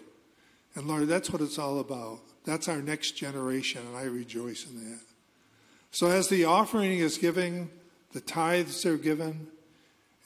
And 0.75 0.87
Lord, 0.87 1.09
that's 1.09 1.31
what 1.31 1.40
it's 1.40 1.59
all 1.59 1.81
about. 1.81 2.20
That's 2.44 2.68
our 2.68 2.83
next 2.83 3.12
generation, 3.12 3.81
and 3.87 3.96
I 3.96 4.03
rejoice 4.03 4.66
in 4.68 4.90
that. 4.90 5.01
So, 5.90 6.09
as 6.09 6.29
the 6.29 6.44
offering 6.44 6.99
is 6.99 7.16
given, 7.16 7.70
the 8.12 8.20
tithes 8.20 8.85
are 8.85 8.99
given, 8.99 9.46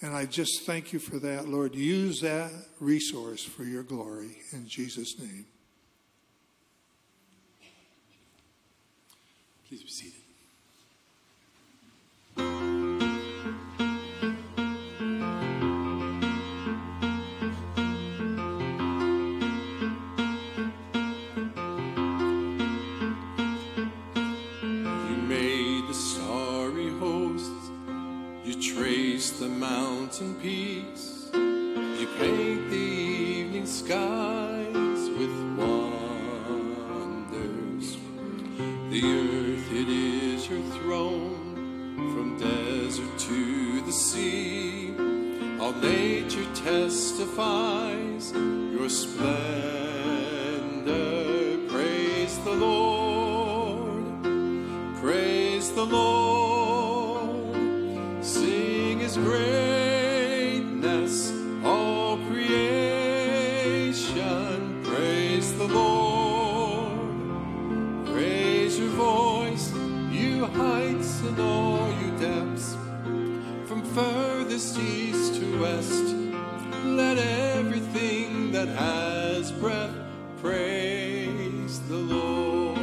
and 0.03 0.12
I 0.12 0.27
just 0.27 0.66
thank 0.66 0.92
you 0.92 0.99
for 0.99 1.20
that, 1.20 1.49
Lord. 1.49 1.77
Use 1.77 2.20
that 2.23 2.51
resource 2.81 3.44
for 3.44 3.62
your 3.62 3.85
glory 3.85 4.38
in 4.51 4.66
Jesus' 4.66 5.20
name. 5.20 5.47
Please 9.75 9.83
be 9.83 9.91
seated. 9.91 10.21
Made 25.29 25.89
the 25.89 25.95
starry 25.95 26.91
hosts, 27.01 27.71
you 28.45 28.55
traced 28.63 29.41
the 29.41 29.49
mountain 29.49 30.37
peaks, 30.37 31.31
you 31.33 32.07
paint 32.19 32.71
the 32.71 32.77
evening 32.77 33.67
skies 33.67 34.24
see. 43.95 44.93
All 45.61 45.73
nature 45.73 46.45
testifies 46.55 48.33
your 48.33 48.89
splendor. 48.89 49.29
Praise 51.69 52.39
the 52.41 52.53
Lord. 52.53 54.05
Praise 55.01 55.71
the 55.73 55.87
Lord. 55.87 57.55
Sing 58.21 58.99
his 58.99 59.17
greatness, 59.17 60.63
all 61.65 62.17
creation. 62.29 63.23
Praise 64.83 65.55
the 65.57 65.69
Lord. 65.69 66.99
Praise 68.07 68.77
your 68.79 68.91
voice, 68.91 69.73
you 70.11 70.47
heights 70.47 71.21
and 71.21 71.39
all 71.39 71.63
furthest 73.95 74.77
east 74.81 75.37
to 75.37 75.61
west. 75.61 76.17
Let 76.85 77.17
everything 77.17 78.51
that 78.51 78.67
has 78.67 79.53
breath 79.53 79.95
praise 80.41 81.79
the 81.89 81.97
Lord. 81.97 82.77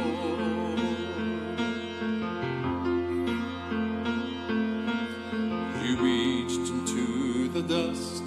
You 5.84 5.96
reached 6.00 6.70
into 6.70 7.48
the 7.48 7.62
dust, 7.62 8.22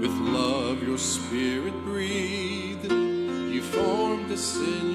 with 0.00 0.16
love 0.32 0.82
your 0.82 0.96
spirit 0.96 1.74
breathed. 1.84 2.90
You 2.90 3.60
formed 3.60 4.30
a 4.30 4.38
sin. 4.38 4.91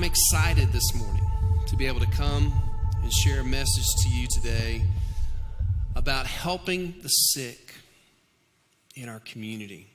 I'm 0.00 0.04
excited 0.04 0.72
this 0.72 0.94
morning 0.94 1.30
to 1.66 1.76
be 1.76 1.86
able 1.86 2.00
to 2.00 2.10
come 2.10 2.54
and 3.02 3.12
share 3.12 3.40
a 3.40 3.44
message 3.44 3.84
to 3.98 4.08
you 4.08 4.26
today 4.30 4.80
about 5.94 6.26
helping 6.26 6.94
the 7.02 7.08
sick 7.08 7.74
in 8.94 9.10
our 9.10 9.20
community. 9.20 9.88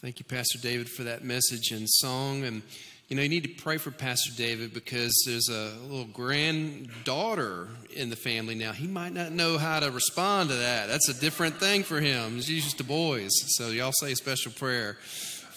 Thank 0.00 0.20
you, 0.20 0.24
Pastor 0.24 0.60
David, 0.60 0.88
for 0.88 1.02
that 1.02 1.24
message 1.24 1.72
and 1.72 1.90
song. 1.90 2.44
And, 2.44 2.62
you 3.08 3.16
know, 3.16 3.22
you 3.22 3.28
need 3.28 3.42
to 3.42 3.60
pray 3.60 3.78
for 3.78 3.90
Pastor 3.90 4.30
David 4.36 4.72
because 4.72 5.12
there's 5.26 5.48
a 5.48 5.72
little 5.88 6.04
granddaughter 6.04 7.66
in 7.92 8.10
the 8.10 8.16
family 8.16 8.54
now. 8.54 8.70
He 8.70 8.86
might 8.86 9.12
not 9.12 9.32
know 9.32 9.58
how 9.58 9.80
to 9.80 9.90
respond 9.90 10.50
to 10.50 10.54
that. 10.54 10.86
That's 10.86 11.08
a 11.08 11.20
different 11.20 11.56
thing 11.56 11.82
for 11.82 12.00
him. 12.00 12.36
He's 12.36 12.48
used 12.48 12.78
to 12.78 12.84
boys. 12.84 13.32
So, 13.56 13.70
y'all 13.70 13.90
say 13.90 14.12
a 14.12 14.16
special 14.16 14.52
prayer 14.52 14.98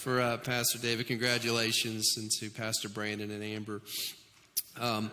for 0.09 0.21
uh, 0.21 0.37
Pastor 0.37 0.79
David. 0.79 1.05
Congratulations, 1.05 2.15
and 2.17 2.31
to 2.39 2.49
Pastor 2.49 2.89
Brandon 2.89 3.29
and 3.29 3.43
Amber. 3.43 3.79
Um, 4.79 5.11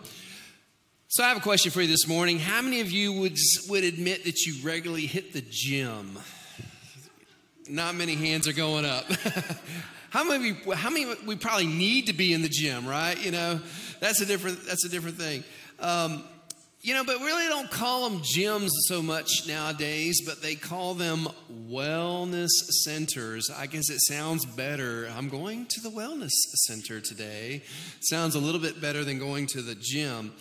so, 1.07 1.23
I 1.23 1.27
have 1.27 1.37
a 1.37 1.41
question 1.41 1.71
for 1.71 1.83
you 1.83 1.87
this 1.87 2.07
morning. 2.07 2.39
How 2.39 2.63
many 2.63 2.81
of 2.81 2.89
you 2.89 3.13
would, 3.13 3.37
would 3.69 3.83
admit 3.83 4.23
that 4.23 4.41
you 4.41 4.55
regularly 4.65 5.05
hit 5.05 5.33
the 5.33 5.43
gym? 5.47 6.17
Not 7.69 7.93
many 7.93 8.15
hands 8.15 8.47
are 8.47 8.53
going 8.53 8.85
up. 8.85 9.05
how 10.09 10.23
many? 10.23 10.57
How 10.73 10.89
many? 10.89 11.13
We 11.27 11.35
probably 11.35 11.67
need 11.67 12.07
to 12.07 12.13
be 12.13 12.33
in 12.33 12.41
the 12.41 12.49
gym, 12.49 12.87
right? 12.87 13.23
You 13.23 13.29
know, 13.29 13.61
that's 13.99 14.19
a 14.21 14.25
different. 14.25 14.65
That's 14.65 14.83
a 14.83 14.89
different 14.89 15.17
thing. 15.17 15.43
Um, 15.79 16.23
you 16.81 16.93
know, 16.93 17.03
but 17.03 17.19
really 17.19 17.47
don't 17.47 17.71
call 17.71 18.09
them 18.09 18.19
gyms 18.21 18.69
so 18.87 19.01
much 19.01 19.47
nowadays, 19.47 20.21
but 20.25 20.41
they 20.41 20.55
call 20.55 20.93
them 20.93 21.27
wellness 21.69 22.49
centers. 22.83 23.49
I 23.49 23.65
guess 23.65 23.89
it 23.89 23.99
sounds 24.01 24.45
better. 24.45 25.09
I'm 25.17 25.27
going 25.29 25.65
to 25.65 25.81
the 25.81 25.89
wellness 25.89 26.31
center 26.67 27.01
today. 27.01 27.63
Sounds 28.01 28.35
a 28.35 28.39
little 28.39 28.61
bit 28.61 28.79
better 28.79 29.03
than 29.03 29.17
going 29.17 29.47
to 29.47 29.61
the 29.61 29.75
gym. 29.75 30.33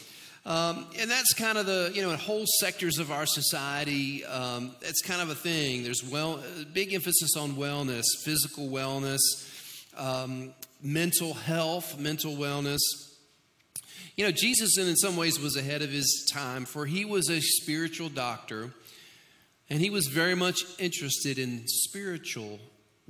Um, 0.44 0.86
and 1.00 1.10
that's 1.10 1.34
kind 1.34 1.58
of 1.58 1.66
the, 1.66 1.90
you 1.92 2.02
know, 2.02 2.10
in 2.10 2.18
whole 2.18 2.44
sectors 2.60 2.98
of 2.98 3.10
our 3.10 3.26
society, 3.26 4.24
um, 4.26 4.70
it's 4.82 5.02
kind 5.02 5.20
of 5.20 5.28
a 5.30 5.34
thing. 5.34 5.82
There's 5.82 6.04
well, 6.04 6.40
big 6.72 6.94
emphasis 6.94 7.36
on 7.36 7.54
wellness, 7.54 8.04
physical 8.22 8.68
wellness, 8.68 9.18
um, 9.96 10.54
mental 10.80 11.34
health, 11.34 11.98
mental 11.98 12.36
wellness. 12.36 12.78
You 14.16 14.24
know, 14.24 14.30
Jesus, 14.30 14.78
in 14.78 14.96
some 14.96 15.18
ways, 15.18 15.38
was 15.38 15.56
ahead 15.56 15.82
of 15.82 15.90
his 15.90 16.26
time, 16.32 16.64
for 16.64 16.86
he 16.86 17.04
was 17.04 17.28
a 17.28 17.38
spiritual 17.38 18.08
doctor, 18.08 18.70
and 19.68 19.78
he 19.78 19.90
was 19.90 20.06
very 20.06 20.34
much 20.34 20.62
interested 20.78 21.38
in 21.38 21.64
spiritual 21.66 22.58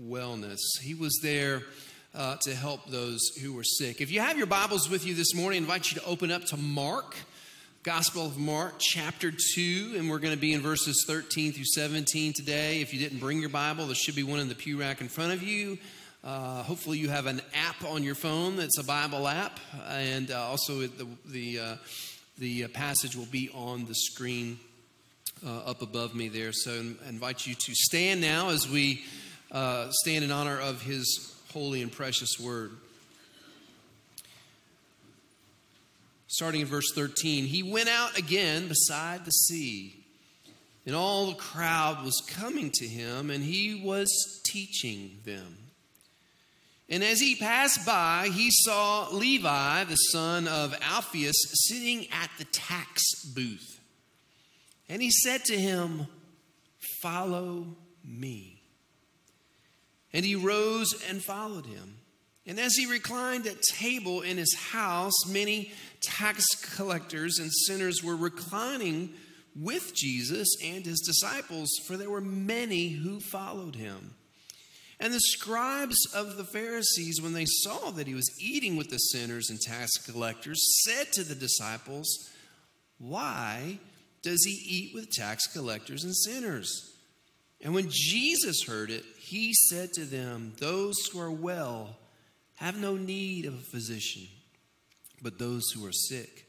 wellness. 0.02 0.59
He 0.82 0.94
was 0.94 1.16
there 1.22 1.62
uh, 2.12 2.38
to 2.42 2.57
help 2.57 2.90
those 2.90 3.20
who 3.40 3.52
were 3.52 3.62
sick. 3.62 4.00
If 4.00 4.11
you 4.11 4.18
have 4.18 4.36
your 4.36 4.48
Bibles 4.48 4.90
with 4.90 5.07
you 5.07 5.14
this 5.14 5.32
morning, 5.32 5.59
I 5.59 5.62
invite 5.62 5.92
you 5.92 6.00
to 6.00 6.07
open 6.07 6.32
up 6.32 6.44
to 6.46 6.57
Mark, 6.57 7.14
Gospel 7.84 8.26
of 8.26 8.36
Mark, 8.36 8.80
chapter 8.80 9.30
2, 9.54 9.94
and 9.96 10.11
we're 10.11 10.18
going 10.18 10.34
to 10.34 10.40
be 10.40 10.54
in 10.54 10.61
verses 10.61 11.04
13 11.07 11.52
through 11.52 11.66
17 11.66 12.32
today. 12.32 12.80
If 12.80 12.92
you 12.92 12.98
didn't 12.98 13.20
bring 13.20 13.38
your 13.38 13.48
Bible, 13.48 13.86
there 13.86 13.94
should 13.94 14.16
be 14.16 14.24
one 14.24 14.40
in 14.40 14.48
the 14.48 14.57
pew 14.57 14.80
rack 14.80 15.00
in 15.00 15.07
front 15.07 15.34
of 15.34 15.44
you. 15.44 15.78
Uh, 16.27 16.64
hopefully, 16.64 16.99
you 16.99 17.09
have 17.09 17.27
an 17.27 17.41
app 17.55 17.85
on 17.85 18.03
your 18.03 18.16
phone 18.16 18.57
that's 18.57 18.79
a 18.79 18.83
Bible 18.83 19.29
app, 19.29 19.61
and 19.89 20.33
uh, 20.33 20.43
also 20.43 20.81
the 20.81 21.07
the 21.24 21.61
uh, 21.61 21.77
the 22.37 22.66
passage 22.66 23.14
will 23.14 23.27
be 23.27 23.49
on 23.55 23.85
the 23.85 23.95
screen 23.95 24.59
uh, 25.47 25.59
up 25.59 25.83
above 25.83 26.16
me 26.16 26.27
there. 26.27 26.51
So, 26.53 26.72
I 26.72 27.09
invite 27.09 27.47
you 27.47 27.55
to 27.55 27.72
stand 27.77 28.20
now 28.20 28.49
as 28.49 28.68
we 28.68 29.05
uh, 29.53 29.89
stand 30.03 30.24
in 30.24 30.33
honor 30.33 30.59
of 30.59 30.83
His 30.83 31.33
holy 31.53 31.81
and 31.81 31.93
precious 31.93 32.41
word. 32.41 32.72
Starting 36.27 36.62
in 36.62 36.66
verse 36.66 36.93
13, 36.93 37.45
he 37.45 37.62
went 37.62 37.89
out 37.89 38.18
again 38.18 38.66
beside 38.66 39.24
the 39.24 39.31
sea, 39.31 39.95
and 40.87 40.97
all 40.97 41.27
the 41.27 41.37
crowd 41.37 42.05
was 42.05 42.20
coming 42.27 42.72
to 42.74 42.85
him, 42.85 43.31
and 43.31 43.45
he 43.45 43.81
was 43.81 44.43
teaching 44.45 45.18
them. 45.24 45.57
And 46.89 47.03
as 47.03 47.20
he 47.20 47.34
passed 47.34 47.84
by, 47.84 48.30
he 48.32 48.51
saw 48.51 49.09
Levi, 49.11 49.84
the 49.84 49.97
son 49.97 50.47
of 50.47 50.74
Alphaeus, 50.80 51.37
sitting 51.68 52.07
at 52.12 52.30
the 52.39 52.45
tax 52.45 53.03
booth. 53.34 53.80
And 54.89 55.03
he 55.03 55.11
said 55.11 55.45
to 55.47 55.59
him, 55.59 56.07
Follow 57.03 57.76
me. 58.05 58.62
And 60.12 60.24
he 60.24 60.37
rose 60.37 60.95
and 61.09 61.22
followed 61.22 61.66
him. 61.66 61.99
And 62.47 62.61
as 62.61 62.74
he 62.74 62.87
reclined 62.87 63.47
at 63.47 63.61
table 63.62 64.22
in 64.22 64.37
his 64.37 64.55
house, 64.55 65.26
many 65.28 65.72
tax 66.01 66.45
collectors 66.76 67.39
and 67.41 67.51
sinners 67.53 68.05
were 68.05 68.16
reclining 68.16 69.12
with 69.57 69.95
Jesus 69.95 70.49
and 70.62 70.84
his 70.84 71.01
disciples, 71.01 71.70
for 71.87 71.97
there 71.97 72.11
were 72.11 72.20
many 72.20 72.91
who 72.91 73.18
followed 73.18 73.74
him. 73.74 74.15
And 74.99 75.12
the 75.12 75.20
scribes 75.20 75.99
of 76.14 76.36
the 76.36 76.44
Pharisees, 76.44 77.20
when 77.20 77.34
they 77.34 77.44
saw 77.47 77.90
that 77.90 78.07
he 78.07 78.14
was 78.14 78.30
eating 78.40 78.76
with 78.76 78.88
the 78.88 78.97
sinners 78.97 79.51
and 79.51 79.61
tax 79.61 79.99
collectors, 79.99 80.84
said 80.84 81.12
to 81.12 81.22
the 81.22 81.34
disciples, 81.34 82.30
Why 82.99 83.78
does 84.22 84.42
he 84.44 84.53
eat 84.53 84.94
with 84.94 85.11
tax 85.11 85.47
collectors 85.47 86.03
and 86.03 86.16
sinners? 86.16 86.94
And 87.61 87.74
when 87.74 87.88
Jesus 87.90 88.64
heard 88.66 88.90
it, 88.90 89.05
he 89.18 89.53
said 89.53 89.92
to 89.94 90.05
them, 90.05 90.55
Those 90.59 90.97
who 91.07 91.20
are 91.20 91.30
well 91.30 91.97
have 92.57 92.80
no 92.80 92.97
need 92.97 93.44
of 93.44 93.55
a 93.55 93.70
physician, 93.70 94.26
but 95.20 95.38
those 95.38 95.70
who 95.72 95.86
are 95.86 95.92
sick. 95.92 96.47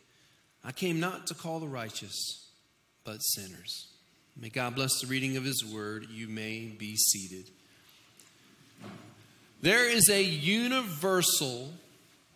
I 0.63 0.71
came 0.71 0.99
not 0.99 1.27
to 1.27 1.33
call 1.33 1.59
the 1.59 1.67
righteous, 1.67 2.49
but 3.03 3.19
sinners. 3.19 3.89
May 4.35 4.49
God 4.49 4.75
bless 4.75 5.01
the 5.01 5.07
reading 5.07 5.35
of 5.37 5.43
his 5.43 5.65
word. 5.65 6.07
You 6.09 6.27
may 6.27 6.65
be 6.77 6.95
seated. 6.95 7.51
There 9.61 9.89
is 9.89 10.09
a 10.09 10.21
universal 10.21 11.73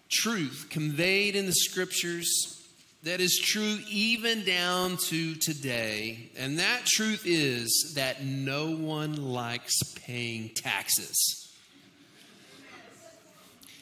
truth 0.09 0.67
conveyed 0.69 1.35
in 1.35 1.45
the 1.45 1.53
scriptures 1.53 2.57
that 3.03 3.19
is 3.19 3.39
true 3.43 3.79
even 3.89 4.43
down 4.43 4.97
to 4.97 5.35
today. 5.35 6.29
And 6.37 6.59
that 6.59 6.85
truth 6.85 7.23
is 7.25 7.93
that 7.95 8.23
no 8.23 8.71
one 8.71 9.15
likes 9.33 9.81
paying 10.05 10.49
taxes. 10.55 11.37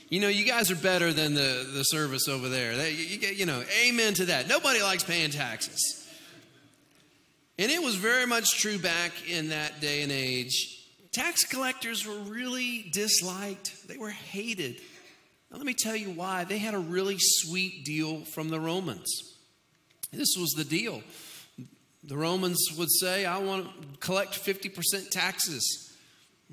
You 0.10 0.22
know, 0.22 0.28
you 0.28 0.46
guys 0.46 0.72
are 0.72 0.76
better 0.76 1.14
than 1.14 1.36
the, 1.36 1.70
the 1.72 1.84
service 1.84 2.28
over 2.28 2.50
there. 2.50 2.76
They, 2.76 2.94
you, 2.94 3.28
you 3.30 3.46
know, 3.46 3.62
amen 3.86 4.16
to 4.16 4.26
that. 4.26 4.48
Nobody 4.48 4.82
likes 4.82 5.04
paying 5.04 5.30
taxes. 5.30 6.08
And 7.60 7.70
it 7.72 7.84
was 7.84 7.96
very 7.96 8.26
much 8.26 8.58
true 8.60 8.80
back 8.80 9.12
in 9.30 9.50
that 9.50 9.82
day 9.82 10.02
and 10.02 10.12
age. 10.12 10.79
Tax 11.12 11.44
collectors 11.44 12.06
were 12.06 12.20
really 12.20 12.90
disliked, 12.94 13.88
they 13.88 13.98
were 13.98 14.12
hated. 14.12 14.80
Now, 15.52 15.58
let 15.58 15.66
me 15.66 15.74
tell 15.74 15.96
you 15.96 16.12
why. 16.12 16.44
They 16.44 16.60
had 16.60 16.76
a 16.76 16.80
really 16.80 17.18
sweet 17.18 17.84
deal 17.84 18.22
from 18.26 18.50
the 18.50 18.60
Romans. 18.60 19.10
This 20.12 20.36
was 20.38 20.52
the 20.52 20.64
deal. 20.64 21.02
The 22.04 22.18
Romans 22.18 22.60
would 22.78 22.92
say, 22.92 23.26
I 23.26 23.40
want 23.40 23.66
to 23.66 23.98
collect 24.00 24.34
50% 24.34 25.10
taxes. 25.10 25.92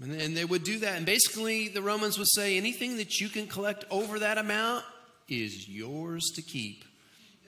And 0.02 0.36
they 0.36 0.44
would 0.44 0.64
do 0.64 0.78
that. 0.80 0.96
And 0.96 1.06
basically, 1.06 1.68
the 1.68 1.82
Romans 1.82 2.18
would 2.18 2.28
say, 2.28 2.56
anything 2.56 2.96
that 2.96 3.20
you 3.20 3.28
can 3.28 3.46
collect 3.46 3.84
over 3.90 4.18
that 4.18 4.38
amount 4.38 4.84
is 5.28 5.68
yours 5.68 6.30
to 6.34 6.42
keep. 6.42 6.84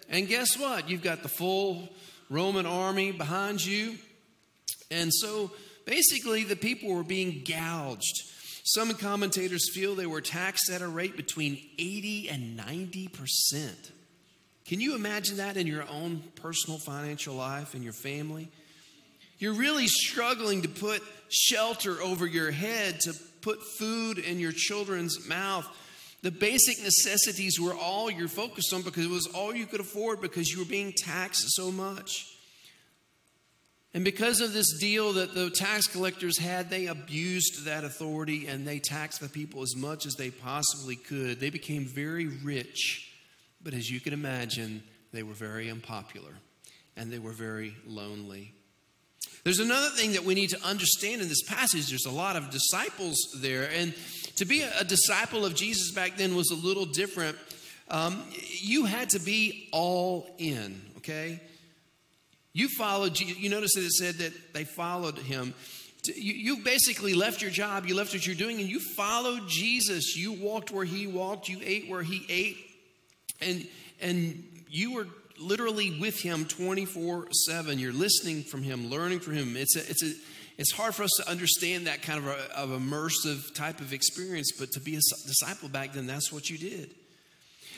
And 0.09 0.29
guess 0.29 0.59
what? 0.59 0.89
You've 0.89 1.03
got 1.03 1.23
the 1.23 1.29
full 1.29 1.89
Roman 2.31 2.67
army 2.67 3.13
behind 3.13 3.65
you. 3.65 3.97
And 4.91 5.13
so 5.13 5.51
basically, 5.89 6.45
the 6.45 6.55
people 6.55 6.95
were 6.95 7.03
being 7.03 7.43
gouged. 7.45 8.23
Some 8.63 8.93
commentators 8.93 9.71
feel 9.73 9.95
they 9.95 10.07
were 10.07 10.21
taxed 10.21 10.71
at 10.71 10.83
a 10.83 10.89
rate 10.89 11.17
between 11.17 11.59
80 11.79 12.29
and 12.29 12.57
90 12.57 13.09
percent. 13.09 13.93
Can 14.67 14.83
you 14.83 14.95
imagine 14.95 15.39
that 15.39 15.57
in 15.57 15.67
your 15.67 15.89
own 15.89 16.23
personal 16.35 16.79
financial 16.79 17.35
life 17.35 17.73
and 17.73 17.83
your 17.83 17.95
family? 17.95 18.51
You're 19.39 19.55
really 19.55 19.87
struggling 19.87 20.63
to 20.63 20.69
put 20.69 21.03
shelter 21.31 22.03
over 22.03 22.27
your 22.27 22.51
head, 22.51 23.01
to 23.01 23.15
put 23.41 23.63
food 23.79 24.19
in 24.19 24.39
your 24.39 24.53
children's 24.53 25.27
mouth. 25.27 25.67
The 26.23 26.31
basic 26.31 26.83
necessities 26.83 27.59
were 27.59 27.75
all 27.75 28.11
you're 28.11 28.29
focused 28.29 28.75
on 28.75 28.83
because 28.83 29.07
it 29.07 29.11
was 29.11 29.29
all 29.29 29.55
you 29.55 29.65
could 29.65 29.81
afford 29.81 30.21
because 30.21 30.51
you 30.51 30.59
were 30.59 30.65
being 30.67 30.93
taxed 30.93 31.45
so 31.55 31.71
much. 31.71 32.27
And 33.95 34.05
because 34.05 34.41
of 34.41 34.53
this 34.53 34.79
deal 34.79 35.15
that 35.15 35.35
the 35.35 35.51
tax 35.51 35.87
collectors 35.87 36.39
had, 36.39 36.69
they 36.69 36.87
abused 36.87 37.65
that 37.65 37.85
authority 37.85 38.47
and 38.47 38.67
they 38.67 38.79
taxed 38.79 39.21
the 39.21 39.29
people 39.29 39.63
as 39.63 39.75
much 39.77 40.05
as 40.05 40.15
they 40.15 40.31
possibly 40.31 40.95
could. 40.95 41.41
They 41.41 41.51
became 41.51 41.87
very 41.87 42.27
rich, 42.27 43.13
but 43.63 43.73
as 43.73 43.91
you 43.91 43.99
can 43.99 44.13
imagine, 44.13 44.83
they 45.13 45.23
were 45.23 45.33
very 45.33 45.71
unpopular 45.71 46.33
and 46.97 47.11
they 47.11 47.19
were 47.19 47.33
very 47.33 47.75
lonely. 47.87 48.53
There's 49.45 49.61
another 49.61 49.89
thing 49.89 50.13
that 50.13 50.25
we 50.25 50.35
need 50.35 50.51
to 50.51 50.63
understand 50.63 51.23
in 51.23 51.29
this 51.29 51.43
passage. 51.43 51.89
There's 51.89 52.07
a 52.07 52.11
lot 52.11 52.37
of 52.37 52.51
disciples 52.51 53.17
there, 53.41 53.71
and 53.75 53.95
to 54.37 54.45
be 54.45 54.63
a, 54.63 54.85
disciple 54.85 55.45
of 55.45 55.55
Jesus 55.55 55.93
back 55.93 56.17
then 56.17 56.35
was 56.35 56.51
a 56.51 56.55
little 56.55 56.87
different. 56.87 57.39
Um, 57.89 58.25
you 58.61 58.85
had 58.85 59.11
to 59.11 59.19
be 59.19 59.69
all 59.73 60.29
in, 60.39 60.81
okay? 60.99 61.41
You 62.53 62.69
followed, 62.69 63.21
you 63.21 63.49
notice 63.51 63.75
that 63.75 63.85
it 63.85 63.93
said 63.93 64.15
that 64.17 64.55
they 64.55 64.65
followed 64.65 65.19
him. 65.19 65.55
you, 66.17 66.59
basically 66.65 67.15
left 67.15 67.43
your 67.43 67.51
job, 67.51 67.87
you 67.87 67.95
left 67.95 68.13
what 68.13 68.27
you're 68.27 68.35
doing, 68.35 68.59
and 68.61 68.69
you 68.69 68.81
followed 68.81 69.49
Jesus. 69.49 70.17
You 70.17 70.33
walked 70.33 70.71
where 70.71 70.85
he 70.85 71.07
walked, 71.07 71.49
you 71.49 71.61
ate 71.63 71.89
where 71.89 72.03
he 72.03 72.25
ate, 72.29 72.57
and 73.41 73.67
and 74.01 74.45
you 74.69 74.95
were 74.95 75.07
literally 75.39 75.99
with 76.01 76.21
him 76.21 76.45
24-7 76.45 77.79
you're 77.79 77.93
listening 77.93 78.43
from 78.43 78.63
him 78.63 78.91
learning 78.91 79.21
from 79.21 79.35
him 79.35 79.57
it's 79.57 79.77
a, 79.77 79.81
it's 79.89 80.03
a 80.03 80.13
it's 80.57 80.73
hard 80.73 80.95
for 80.95 81.05
us 81.05 81.11
to 81.19 81.31
understand 81.31 81.87
that 81.87 82.03
kind 82.03 82.19
of, 82.19 82.27
a, 82.27 82.59
of 82.59 82.71
immersive 82.71 83.55
type 83.55 83.81
of 83.81 83.93
experience 83.93 84.51
but 84.59 84.73
to 84.73 84.81
be 84.81 84.95
a 84.97 85.01
disciple 85.27 85.69
back 85.69 85.93
then 85.93 86.07
that's 86.07 86.33
what 86.33 86.51
you 86.51 86.59
did 86.59 86.93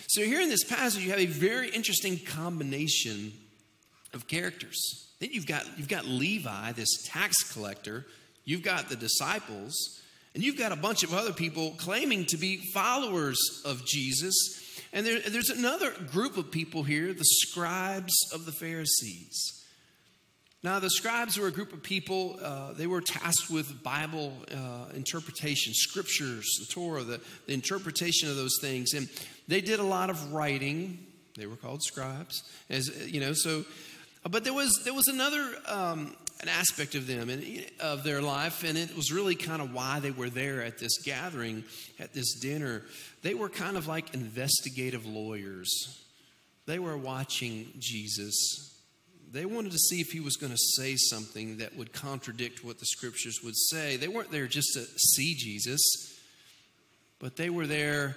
so 0.09 0.23
here 0.23 0.41
in 0.41 0.49
this 0.49 0.65
passage 0.65 1.03
you 1.03 1.11
have 1.11 1.21
a 1.21 1.27
very 1.27 1.69
interesting 1.71 2.19
combination 2.19 3.33
of 4.13 4.27
characters 4.27 5.09
then 5.21 5.31
you've 5.33 5.47
got 5.47 5.65
you've 5.77 5.89
got 5.89 6.05
levi 6.07 6.73
this 6.73 7.07
tax 7.07 7.53
collector 7.53 8.07
you've 8.45 8.63
got 8.63 8.89
the 8.89 8.97
disciples 8.97 10.01
and 10.35 10.45
you've 10.45 10.59
got 10.59 10.73
a 10.73 10.77
bunch 10.77 11.03
of 11.03 11.13
other 11.13 11.33
people 11.33 11.75
claiming 11.79 12.25
to 12.25 12.37
be 12.37 12.57
followers 12.73 13.39
of 13.65 13.85
jesus 13.87 14.61
and 14.93 15.07
there, 15.07 15.21
there's 15.21 15.51
another 15.51 15.93
group 16.11 16.37
of 16.37 16.51
people 16.51 16.83
here, 16.83 17.13
the 17.13 17.25
scribes 17.25 18.15
of 18.33 18.45
the 18.45 18.53
Pharisees. 18.53 19.57
Now, 20.63 20.79
the 20.79 20.91
scribes 20.91 21.39
were 21.39 21.47
a 21.47 21.53
group 21.53 21.73
of 21.73 21.83
people, 21.83 22.39
uh, 22.43 22.75
they 22.75 22.87
were 22.87 23.01
tasked 23.01 23.51
with 23.51 23.83
Bible 23.83 24.35
uh, 24.53 24.93
interpretation, 24.95 25.73
scriptures, 25.75 26.45
the 26.59 26.67
Torah, 26.67 27.03
the, 27.03 27.21
the 27.47 27.55
interpretation 27.55 28.29
of 28.29 28.37
those 28.37 28.59
things. 28.61 28.93
And 28.93 29.09
they 29.49 29.63
did 29.63 29.81
a 29.81 29.85
lot 29.85 30.11
of 30.11 30.33
writing. 30.33 31.07
They 31.37 31.47
were 31.47 31.57
called 31.57 31.83
scribes. 31.83 32.43
As, 32.69 33.11
you 33.11 33.21
know, 33.21 33.33
so, 33.33 33.65
but 34.29 34.45
there 34.45 34.53
was, 34.53 34.81
there 34.85 34.95
was 34.95 35.09
another 35.09 35.49
um, 35.67 36.17
an 36.41 36.49
aspect 36.49 36.95
of 36.95 37.07
them 37.07 37.29
and 37.29 37.67
of 37.81 38.03
their 38.03 38.23
life, 38.23 38.65
and 38.65 38.79
it 38.79 38.97
was 38.97 39.13
really 39.13 39.35
kind 39.35 39.61
of 39.61 39.75
why 39.75 40.01
they 40.01 40.11
were 40.11 40.31
there 40.31 40.63
at 40.63 40.79
this 40.79 41.03
gathering, 41.03 41.65
at 41.99 42.15
this 42.15 42.39
dinner. 42.41 42.83
They 43.23 43.35
were 43.35 43.51
kind 43.51 43.77
of 43.77 43.87
like 43.87 44.15
investigative 44.15 45.05
lawyers. 45.05 45.71
They 46.67 46.79
were 46.79 46.97
watching 46.97 47.69
Jesus. 47.79 48.75
They 49.31 49.45
wanted 49.45 49.73
to 49.73 49.79
see 49.79 50.01
if 50.01 50.09
he 50.09 50.21
was 50.21 50.37
going 50.37 50.53
to 50.53 50.59
say 50.59 50.97
something 50.97 51.59
that 51.59 51.77
would 51.77 51.93
contradict 51.93 52.65
what 52.65 52.79
the 52.79 52.87
scriptures 52.87 53.41
would 53.45 53.57
say. 53.57 53.97
They 53.97 54.09
weren't 54.09 54.31
there 54.31 54.47
just 54.47 54.73
to 54.75 54.85
see 55.15 55.35
Jesus, 55.35 55.81
but 57.19 57.37
they 57.37 57.51
were 57.51 57.67
there 57.67 58.17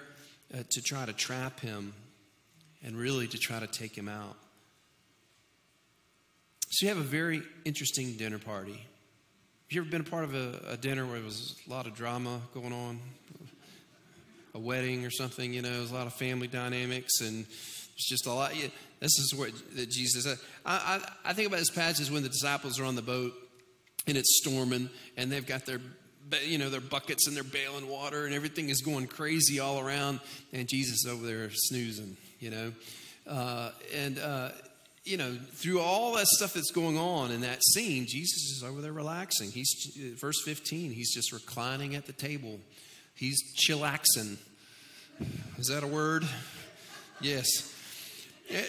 uh, 0.54 0.64
to 0.70 0.82
try 0.82 1.06
to 1.06 1.14
trap 1.14 1.60
him 1.60 1.94
and 2.84 2.96
really 2.96 3.28
to 3.28 3.38
try 3.38 3.60
to 3.60 3.68
take 3.68 3.98
him 3.98 4.08
out. 4.08 4.38
So 6.74 6.88
you 6.88 6.90
have 6.90 6.98
a 6.98 7.08
very 7.08 7.44
interesting 7.66 8.14
dinner 8.14 8.40
party. 8.40 8.72
Have 8.72 9.70
you 9.70 9.82
ever 9.82 9.92
been 9.92 10.02
a 10.02 10.06
part 10.06 10.24
of 10.24 10.34
a, 10.34 10.60
a 10.70 10.76
dinner 10.76 11.06
where 11.06 11.18
there 11.18 11.24
was 11.24 11.56
a 11.68 11.70
lot 11.70 11.86
of 11.86 11.94
drama 11.94 12.42
going 12.52 12.74
on? 12.74 13.00
A 14.56 14.60
wedding 14.60 15.06
or 15.06 15.12
something, 15.12 15.54
you 15.54 15.62
know, 15.62 15.70
there's 15.70 15.92
a 15.92 15.94
lot 15.94 16.08
of 16.08 16.14
family 16.14 16.48
dynamics 16.48 17.22
and 17.22 17.46
it's 17.46 18.10
just 18.10 18.26
a 18.26 18.34
lot. 18.34 18.56
Yeah, 18.56 18.70
this 19.02 19.20
is 19.20 19.36
what 19.36 19.52
that 19.76 19.92
Jesus. 19.92 20.26
I, 20.26 20.36
I, 20.66 21.30
I 21.30 21.34
think 21.34 21.48
about 21.48 21.60
this 21.60 21.70
passage 21.70 22.10
when 22.10 22.24
the 22.24 22.30
disciples 22.30 22.80
are 22.80 22.86
on 22.86 22.96
the 22.96 23.04
boat 23.04 23.34
and 24.08 24.18
it's 24.18 24.40
storming 24.42 24.90
and 25.16 25.32
they've 25.32 25.46
got 25.46 25.68
their 25.68 25.80
you 26.44 26.58
know 26.58 26.72
their 26.72 26.82
buckets 26.82 27.28
and 27.28 27.38
they're 27.38 27.44
bailing 27.44 27.88
water 27.88 28.26
and 28.26 28.34
everything 28.34 28.70
is 28.70 28.82
going 28.82 29.06
crazy 29.06 29.60
all 29.60 29.80
around 29.80 30.20
and 30.54 30.68
jesus 30.68 31.06
over 31.06 31.24
there 31.28 31.50
snoozing 31.52 32.18
you 32.40 32.50
know 32.50 32.72
uh, 33.28 33.72
and 33.94 34.18
uh, 34.18 34.50
you 35.04 35.18
know 35.18 35.36
through 35.54 35.80
all 35.80 36.16
that 36.16 36.28
stuff 36.28 36.54
that's 36.54 36.72
going 36.72 36.98
on 36.98 37.32
in 37.32 37.42
that 37.42 37.62
scene 37.64 38.06
jesus 38.08 38.58
is 38.58 38.64
over 38.64 38.82
there 38.82 38.94
relaxing. 38.94 39.52
He's 39.52 39.70
verse 40.20 40.42
15 40.44 40.92
he's 40.92 41.14
just 41.14 41.32
reclining 41.32 41.96
at 41.96 42.06
the 42.06 42.14
table. 42.14 42.60
He's 43.16 43.42
chillaxing. 43.56 44.38
Is 45.58 45.68
that 45.68 45.84
a 45.84 45.88
word? 45.88 46.26
Yes. 47.22 47.48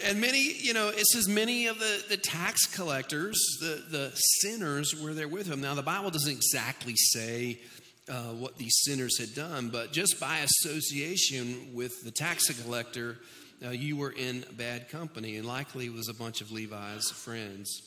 And 0.05 0.21
many, 0.21 0.39
you 0.39 0.73
know, 0.73 0.89
it 0.89 1.05
says 1.07 1.27
many 1.27 1.67
of 1.67 1.79
the, 1.79 2.03
the 2.07 2.17
tax 2.17 2.65
collectors, 2.65 3.37
the, 3.59 3.83
the 3.89 4.11
sinners, 4.15 4.95
were 4.99 5.13
there 5.13 5.27
with 5.27 5.47
him. 5.47 5.61
Now, 5.61 5.73
the 5.73 5.81
Bible 5.81 6.09
doesn't 6.11 6.31
exactly 6.31 6.93
say 6.95 7.59
uh, 8.07 8.33
what 8.33 8.57
these 8.57 8.73
sinners 8.85 9.19
had 9.19 9.35
done, 9.35 9.69
but 9.69 9.91
just 9.91 10.19
by 10.19 10.39
association 10.39 11.71
with 11.73 12.03
the 12.03 12.11
tax 12.11 12.47
collector, 12.63 13.17
uh, 13.63 13.69
you 13.69 13.97
were 13.97 14.11
in 14.11 14.45
bad 14.53 14.89
company, 14.89 15.37
and 15.37 15.45
likely 15.45 15.85
it 15.85 15.93
was 15.93 16.09
a 16.09 16.13
bunch 16.13 16.41
of 16.41 16.51
Levi's 16.51 17.11
friends. 17.11 17.81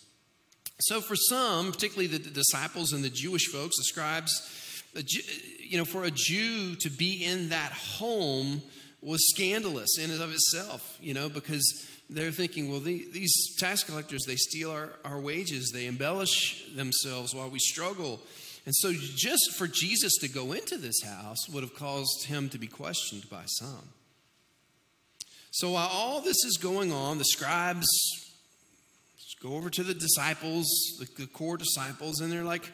So, 0.80 1.00
for 1.00 1.16
some, 1.16 1.72
particularly 1.72 2.06
the, 2.06 2.30
disciples 2.30 2.92
and 2.92 3.02
the 3.02 3.10
Jewish 3.10 3.48
folks, 3.48 3.76
the 3.76 3.84
scribes, 3.84 4.82
you 5.60 5.76
know, 5.76 5.84
for 5.84 6.04
a 6.04 6.10
Jew 6.10 6.76
to 6.76 6.90
be 6.90 7.24
in 7.24 7.48
that 7.48 7.72
home 7.72 8.62
was 9.02 9.28
scandalous 9.34 9.98
in 9.98 10.10
and 10.10 10.22
of 10.22 10.32
itself, 10.32 10.96
you 11.00 11.14
know, 11.14 11.28
because 11.28 11.86
they're 12.10 12.30
thinking, 12.30 12.70
well, 12.70 12.80
the, 12.80 13.06
these 13.12 13.56
tax 13.58 13.84
collectors, 13.84 14.24
they 14.24 14.36
steal 14.36 14.70
our, 14.70 14.90
our 15.04 15.20
wages, 15.20 15.70
they 15.72 15.86
embellish 15.86 16.64
themselves 16.74 17.34
while 17.34 17.50
we 17.50 17.58
struggle. 17.58 18.20
And 18.64 18.74
so, 18.74 18.92
just 18.92 19.54
for 19.56 19.66
Jesus 19.66 20.14
to 20.20 20.28
go 20.28 20.52
into 20.52 20.76
this 20.76 21.02
house 21.02 21.48
would 21.48 21.62
have 21.62 21.74
caused 21.74 22.26
him 22.26 22.48
to 22.50 22.58
be 22.58 22.66
questioned 22.66 23.28
by 23.30 23.44
some. 23.46 23.88
So, 25.50 25.70
while 25.72 25.88
all 25.92 26.20
this 26.20 26.44
is 26.44 26.58
going 26.58 26.92
on, 26.92 27.18
the 27.18 27.24
scribes 27.24 27.86
go 29.42 29.54
over 29.54 29.70
to 29.70 29.82
the 29.82 29.94
disciples, 29.94 30.66
the, 30.98 31.22
the 31.22 31.26
core 31.26 31.56
disciples, 31.56 32.20
and 32.20 32.32
they're 32.32 32.44
like, 32.44 32.70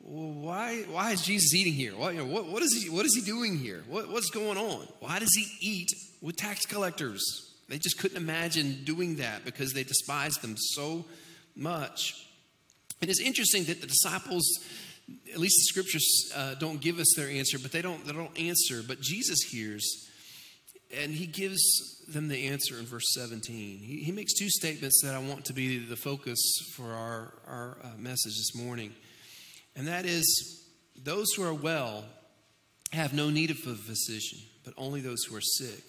well, 0.00 0.32
why, 0.32 0.82
why 0.88 1.10
is 1.10 1.22
Jesus 1.22 1.54
eating 1.54 1.74
here? 1.74 1.92
What, 1.92 2.14
you 2.14 2.20
know, 2.20 2.26
what, 2.26 2.46
what, 2.46 2.62
is 2.62 2.72
he, 2.72 2.88
what 2.88 3.04
is 3.04 3.14
he 3.14 3.22
doing 3.22 3.58
here? 3.58 3.82
What, 3.88 4.10
what's 4.10 4.30
going 4.30 4.56
on? 4.56 4.86
Why 5.00 5.18
does 5.18 5.30
he 5.34 5.46
eat 5.60 5.88
with 6.22 6.36
tax 6.36 6.64
collectors? 6.64 7.22
They 7.68 7.78
just 7.78 7.98
couldn't 7.98 8.16
imagine 8.16 8.84
doing 8.84 9.16
that 9.16 9.44
because 9.44 9.72
they 9.72 9.84
despised 9.84 10.42
them 10.42 10.56
so 10.56 11.04
much. 11.54 12.26
And 13.00 13.10
it's 13.10 13.20
interesting 13.20 13.64
that 13.64 13.80
the 13.80 13.86
disciples, 13.86 14.44
at 15.32 15.38
least 15.38 15.56
the 15.56 15.80
scriptures 15.80 16.32
uh, 16.34 16.54
don't 16.54 16.80
give 16.80 16.98
us 16.98 17.12
their 17.16 17.28
answer, 17.28 17.58
but 17.58 17.72
they 17.72 17.82
don't, 17.82 18.04
they 18.06 18.12
don't 18.12 18.38
answer. 18.38 18.82
But 18.86 19.00
Jesus 19.00 19.40
hears, 19.50 20.08
and 20.96 21.12
he 21.12 21.26
gives 21.26 21.62
them 22.08 22.28
the 22.28 22.48
answer 22.48 22.78
in 22.78 22.86
verse 22.86 23.12
17. 23.14 23.78
He, 23.78 24.02
he 24.02 24.12
makes 24.12 24.34
two 24.34 24.48
statements 24.48 25.00
that 25.02 25.14
I 25.14 25.18
want 25.18 25.44
to 25.46 25.52
be 25.52 25.78
the 25.78 25.96
focus 25.96 26.40
for 26.74 26.92
our, 26.92 27.34
our 27.46 27.78
uh, 27.82 27.88
message 27.98 28.36
this 28.36 28.54
morning. 28.54 28.92
And 29.76 29.86
that 29.86 30.04
is, 30.04 30.64
those 31.02 31.32
who 31.36 31.42
are 31.44 31.54
well 31.54 32.04
have 32.92 33.14
no 33.14 33.30
need 33.30 33.50
of 33.50 33.58
a 33.58 33.74
physician, 33.74 34.40
but 34.64 34.74
only 34.76 35.00
those 35.00 35.24
who 35.24 35.36
are 35.36 35.40
sick. 35.40 35.84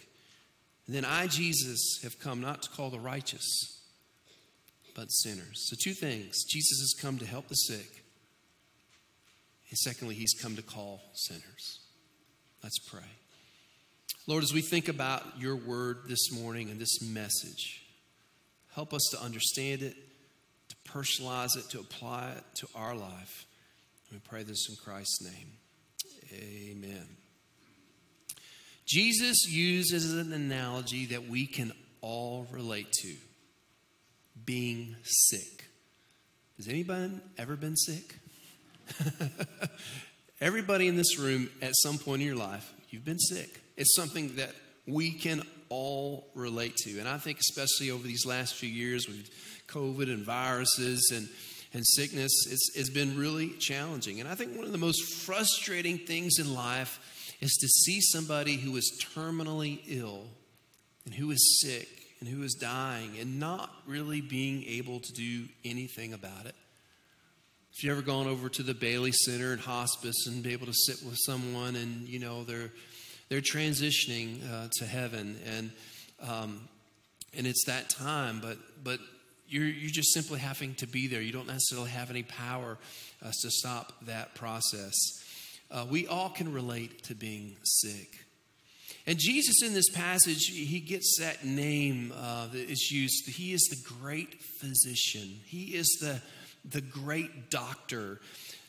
And 0.85 0.95
then 0.95 1.05
I, 1.05 1.27
Jesus, 1.27 1.99
have 2.03 2.19
come 2.19 2.41
not 2.41 2.61
to 2.63 2.69
call 2.69 2.89
the 2.89 2.99
righteous, 2.99 3.81
but 4.95 5.11
sinners. 5.11 5.67
So, 5.69 5.75
two 5.83 5.93
things 5.93 6.43
Jesus 6.43 6.79
has 6.79 6.93
come 7.01 7.17
to 7.19 7.25
help 7.25 7.47
the 7.47 7.55
sick, 7.55 8.03
and 9.69 9.77
secondly, 9.77 10.15
he's 10.15 10.33
come 10.33 10.55
to 10.57 10.61
call 10.61 11.01
sinners. 11.13 11.79
Let's 12.61 12.79
pray. 12.79 13.20
Lord, 14.27 14.43
as 14.43 14.53
we 14.53 14.61
think 14.61 14.87
about 14.87 15.23
your 15.39 15.55
word 15.55 16.03
this 16.07 16.31
morning 16.31 16.69
and 16.69 16.79
this 16.79 17.01
message, 17.01 17.83
help 18.75 18.93
us 18.93 19.01
to 19.11 19.21
understand 19.21 19.81
it, 19.81 19.95
to 20.69 20.75
personalize 20.91 21.57
it, 21.57 21.69
to 21.71 21.79
apply 21.79 22.33
it 22.37 22.43
to 22.57 22.67
our 22.75 22.93
life. 22.93 23.45
We 24.11 24.19
pray 24.19 24.43
this 24.43 24.67
in 24.69 24.75
Christ's 24.75 25.23
name. 25.23 25.53
Amen. 26.33 27.07
Jesus 28.87 29.47
uses 29.47 30.13
an 30.13 30.33
analogy 30.33 31.07
that 31.07 31.27
we 31.27 31.47
can 31.47 31.71
all 32.01 32.45
relate 32.51 32.91
to 32.91 33.15
being 34.45 34.95
sick. 35.03 35.65
Has 36.57 36.67
anybody 36.67 37.13
ever 37.39 37.55
been 37.55 37.75
sick? 37.75 38.15
Everybody 40.41 40.87
in 40.87 40.95
this 40.95 41.17
room, 41.17 41.49
at 41.61 41.71
some 41.73 41.97
point 41.97 42.21
in 42.21 42.27
your 42.27 42.37
life, 42.37 42.71
you've 42.89 43.05
been 43.05 43.19
sick. 43.19 43.60
It's 43.77 43.95
something 43.95 44.35
that 44.35 44.53
we 44.87 45.11
can 45.11 45.43
all 45.69 46.27
relate 46.35 46.75
to. 46.77 46.99
And 46.99 47.07
I 47.07 47.17
think, 47.17 47.39
especially 47.39 47.91
over 47.91 48.03
these 48.03 48.25
last 48.25 48.55
few 48.55 48.69
years 48.69 49.07
with 49.07 49.29
COVID 49.67 50.11
and 50.11 50.25
viruses 50.25 51.11
and 51.13 51.29
and 51.73 51.85
sickness, 51.85 52.31
it's, 52.49 52.71
it's 52.75 52.89
been 52.89 53.17
really 53.17 53.49
challenging. 53.51 54.19
And 54.19 54.27
I 54.27 54.35
think 54.35 54.55
one 54.55 54.65
of 54.65 54.71
the 54.71 54.77
most 54.77 55.25
frustrating 55.25 55.97
things 55.97 56.37
in 56.37 56.53
life 56.53 57.35
is 57.39 57.55
to 57.61 57.67
see 57.67 58.01
somebody 58.01 58.55
who 58.57 58.75
is 58.75 59.05
terminally 59.15 59.79
ill 59.87 60.25
and 61.05 61.13
who 61.13 61.31
is 61.31 61.61
sick 61.61 61.87
and 62.19 62.27
who 62.27 62.43
is 62.43 62.53
dying 62.53 63.17
and 63.19 63.39
not 63.39 63.71
really 63.87 64.21
being 64.21 64.63
able 64.65 64.99
to 64.99 65.13
do 65.13 65.45
anything 65.63 66.13
about 66.13 66.45
it. 66.45 66.55
If 67.73 67.83
you've 67.83 67.97
ever 67.97 68.05
gone 68.05 68.27
over 68.27 68.49
to 68.49 68.63
the 68.63 68.73
Bailey 68.73 69.13
Center 69.13 69.53
and 69.53 69.61
hospice 69.61 70.27
and 70.27 70.43
be 70.43 70.51
able 70.51 70.67
to 70.67 70.73
sit 70.73 70.97
with 71.05 71.17
someone 71.25 71.77
and, 71.77 72.07
you 72.07 72.19
know, 72.19 72.43
they're, 72.43 72.71
they're 73.31 73.39
transitioning 73.39 74.41
uh, 74.51 74.67
to 74.73 74.85
heaven 74.85 75.39
and, 75.47 75.71
um, 76.21 76.67
and 77.35 77.47
it's 77.47 77.63
that 77.65 77.89
time, 77.89 78.41
but, 78.41 78.57
but 78.83 78.99
You're, 79.47 79.67
you're 79.67 79.89
just 79.91 80.13
simply 80.13 80.39
having 80.39 80.75
to 80.75 80.87
be 80.87 81.07
there. 81.07 81.21
You 81.21 81.31
don't 81.31 81.47
necessarily 81.47 81.91
have 81.91 82.09
any 82.09 82.23
power 82.23 82.77
uh, 83.23 83.31
to 83.41 83.49
stop 83.49 83.93
that 84.05 84.35
process. 84.35 84.93
Uh, 85.69 85.85
we 85.89 86.07
all 86.07 86.29
can 86.29 86.53
relate 86.53 87.03
to 87.03 87.15
being 87.15 87.55
sick. 87.63 88.19
And 89.07 89.17
Jesus, 89.17 89.63
in 89.63 89.73
this 89.73 89.89
passage, 89.89 90.45
he 90.47 90.81
gets 90.81 91.17
that 91.19 91.45
name 91.45 92.13
uh, 92.15 92.47
that 92.47 92.69
is 92.69 92.91
used. 92.91 93.29
He 93.29 93.53
is 93.53 93.61
the 93.69 93.95
great 93.97 94.41
physician, 94.59 95.39
he 95.45 95.75
is 95.75 95.87
the, 96.01 96.21
the 96.69 96.81
great 96.81 97.49
doctor. 97.49 98.19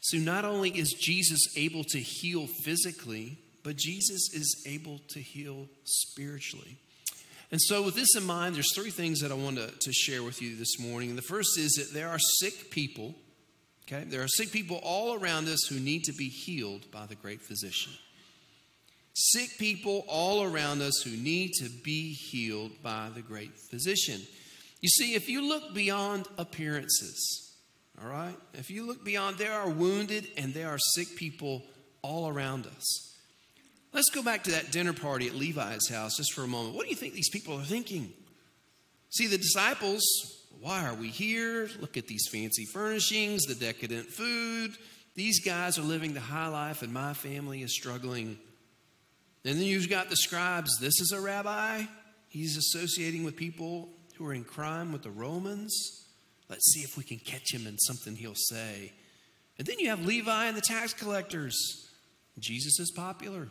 So, 0.01 0.19
not 0.19 0.45
only 0.45 0.71
is 0.71 0.93
Jesus 0.93 1.41
able 1.57 1.85
to 1.85 1.99
heal 1.99 2.47
physically, 2.65 3.39
but 3.63 3.77
Jesus 3.77 4.33
is 4.33 4.65
able 4.67 5.01
to 5.11 5.21
heal 5.21 5.69
spiritually. 5.85 6.77
And 7.51 7.61
so, 7.61 7.83
with 7.83 7.95
this 7.95 8.17
in 8.17 8.25
mind, 8.25 8.55
there's 8.55 8.75
three 8.75 8.91
things 8.91 9.21
that 9.21 9.31
I 9.31 9.35
want 9.35 9.57
to, 9.57 9.71
to 9.71 9.93
share 9.93 10.23
with 10.23 10.41
you 10.41 10.57
this 10.57 10.79
morning. 10.81 11.17
The 11.17 11.23
first 11.23 11.59
is 11.59 11.73
that 11.73 11.93
there 11.93 12.09
are 12.09 12.19
sick 12.19 12.71
people, 12.71 13.15
okay? 13.87 14.05
There 14.05 14.23
are 14.23 14.29
sick 14.29 14.51
people 14.51 14.81
all 14.83 15.15
around 15.15 15.49
us 15.49 15.67
who 15.69 15.79
need 15.79 16.05
to 16.05 16.13
be 16.13 16.29
healed 16.29 16.91
by 16.91 17.05
the 17.07 17.15
great 17.15 17.43
physician. 17.43 17.93
Sick 19.15 19.59
people 19.59 20.07
all 20.09 20.43
around 20.43 20.81
us 20.81 21.03
who 21.03 21.11
need 21.11 21.53
to 21.59 21.69
be 21.69 22.15
healed 22.15 22.83
by 22.83 23.11
the 23.15 23.21
great 23.21 23.53
physician. 23.71 24.23
You 24.81 24.89
see, 24.89 25.15
if 25.15 25.29
you 25.29 25.47
look 25.47 25.75
beyond 25.75 26.27
appearances, 26.39 27.55
all 28.03 28.09
right? 28.09 28.35
If 28.55 28.71
you 28.71 28.87
look 28.87 29.05
beyond, 29.05 29.37
there 29.37 29.53
are 29.53 29.69
wounded 29.69 30.27
and 30.39 30.55
there 30.55 30.71
are 30.71 30.79
sick 30.79 31.17
people 31.17 31.63
all 32.01 32.29
around 32.29 32.67
us. 32.67 33.12
Let's 33.93 34.09
go 34.09 34.23
back 34.23 34.45
to 34.45 34.53
that 34.53 34.71
dinner 34.71 34.95
party 34.95 35.27
at 35.27 35.35
Levi's 35.35 35.89
house 35.89 36.17
just 36.17 36.33
for 36.33 36.43
a 36.43 36.47
moment. 36.47 36.75
What 36.75 36.85
do 36.85 36.91
you 36.91 36.97
think 36.97 37.13
these 37.13 37.29
people 37.29 37.59
are 37.59 37.65
thinking? 37.65 38.13
See, 39.11 39.27
the 39.27 39.37
disciples, 39.37 40.03
why 40.61 40.87
are 40.87 40.95
we 40.95 41.09
here? 41.09 41.69
Look 41.79 41.99
at 41.99 42.07
these 42.07 42.27
fancy 42.33 42.65
furnishings, 42.65 43.43
the 43.43 43.55
decadent 43.55 44.07
food. 44.09 44.73
These 45.15 45.45
guys 45.45 45.79
are 45.79 45.83
living 45.83 46.15
the 46.15 46.21
high 46.21 46.49
life, 46.49 46.81
and 46.81 46.91
my 46.91 47.13
family 47.13 47.63
is 47.63 47.75
struggling. 47.75 48.39
And 49.45 49.59
then 49.59 49.67
you've 49.67 49.91
got 49.91 50.09
the 50.09 50.17
scribes. 50.17 50.79
This 50.79 50.99
is 51.01 51.13
a 51.13 51.21
rabbi. 51.21 51.83
He's 52.29 52.57
associating 52.57 53.25
with 53.25 53.37
people 53.37 53.91
who 54.17 54.27
are 54.27 54.33
in 54.33 54.45
crime 54.45 54.93
with 54.93 55.03
the 55.03 55.11
Romans. 55.11 56.07
Let's 56.49 56.73
see 56.73 56.81
if 56.81 56.97
we 56.97 57.05
can 57.05 57.19
catch 57.19 57.53
him 57.53 57.67
in 57.67 57.77
something 57.77 58.17
he'll 58.17 58.35
say. 58.35 58.93
And 59.59 59.67
then 59.67 59.79
you 59.79 59.91
have 59.91 60.07
Levi 60.07 60.47
and 60.47 60.57
the 60.57 60.63
tax 60.63 60.95
collectors. 60.95 61.91
Jesus 62.39 62.81
is 62.81 62.91
popular. 62.91 63.49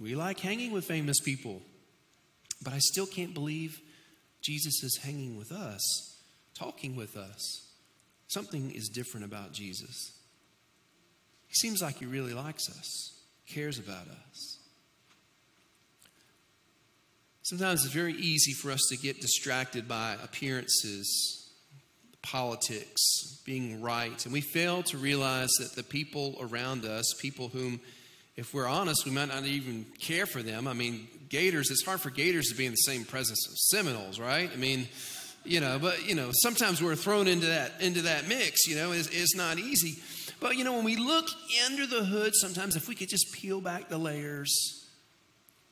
We 0.00 0.14
like 0.14 0.40
hanging 0.40 0.72
with 0.72 0.84
famous 0.84 1.20
people. 1.20 1.62
But 2.62 2.72
I 2.72 2.78
still 2.78 3.06
can't 3.06 3.34
believe 3.34 3.80
Jesus 4.40 4.82
is 4.82 5.00
hanging 5.02 5.36
with 5.36 5.52
us, 5.52 5.80
talking 6.54 6.96
with 6.96 7.16
us. 7.16 7.68
Something 8.28 8.72
is 8.72 8.88
different 8.88 9.26
about 9.26 9.52
Jesus. 9.52 10.12
He 11.48 11.54
seems 11.54 11.82
like 11.82 11.98
he 11.98 12.06
really 12.06 12.32
likes 12.32 12.68
us, 12.68 13.20
cares 13.46 13.78
about 13.78 14.06
us. 14.08 14.58
Sometimes 17.42 17.84
it's 17.84 17.92
very 17.92 18.14
easy 18.14 18.52
for 18.52 18.70
us 18.70 18.80
to 18.88 18.96
get 18.96 19.20
distracted 19.20 19.86
by 19.86 20.16
appearances, 20.22 21.50
politics, 22.22 23.42
being 23.44 23.82
right, 23.82 24.24
and 24.24 24.32
we 24.32 24.40
fail 24.40 24.82
to 24.84 24.96
realize 24.96 25.50
that 25.58 25.74
the 25.74 25.82
people 25.82 26.38
around 26.40 26.84
us, 26.86 27.04
people 27.20 27.48
whom, 27.48 27.80
if 28.36 28.54
we're 28.54 28.66
honest, 28.66 29.04
we 29.04 29.10
might 29.10 29.28
not 29.28 29.44
even 29.44 29.84
care 30.00 30.26
for 30.26 30.42
them. 30.42 30.66
I 30.66 30.72
mean, 30.72 31.06
Gators, 31.28 31.70
it's 31.70 31.84
hard 31.84 32.00
for 32.00 32.10
Gators 32.10 32.48
to 32.48 32.54
be 32.54 32.66
in 32.66 32.72
the 32.72 32.76
same 32.76 33.04
presence 33.04 33.46
of 33.48 33.56
Seminoles, 33.56 34.18
right? 34.18 34.50
I 34.52 34.56
mean, 34.56 34.88
you 35.44 35.60
know, 35.60 35.78
but 35.78 36.06
you 36.06 36.14
know, 36.14 36.30
sometimes 36.32 36.82
we're 36.82 36.94
thrown 36.94 37.26
into 37.26 37.46
that 37.46 37.80
into 37.80 38.02
that 38.02 38.28
mix. 38.28 38.66
You 38.66 38.76
know, 38.76 38.92
it's, 38.92 39.08
it's 39.08 39.34
not 39.34 39.58
easy. 39.58 40.02
But 40.40 40.56
you 40.56 40.64
know, 40.64 40.74
when 40.74 40.84
we 40.84 40.96
look 40.96 41.28
under 41.66 41.86
the 41.86 42.04
hood, 42.04 42.34
sometimes 42.34 42.76
if 42.76 42.88
we 42.88 42.94
could 42.94 43.08
just 43.08 43.32
peel 43.32 43.60
back 43.60 43.88
the 43.88 43.98
layers 43.98 44.86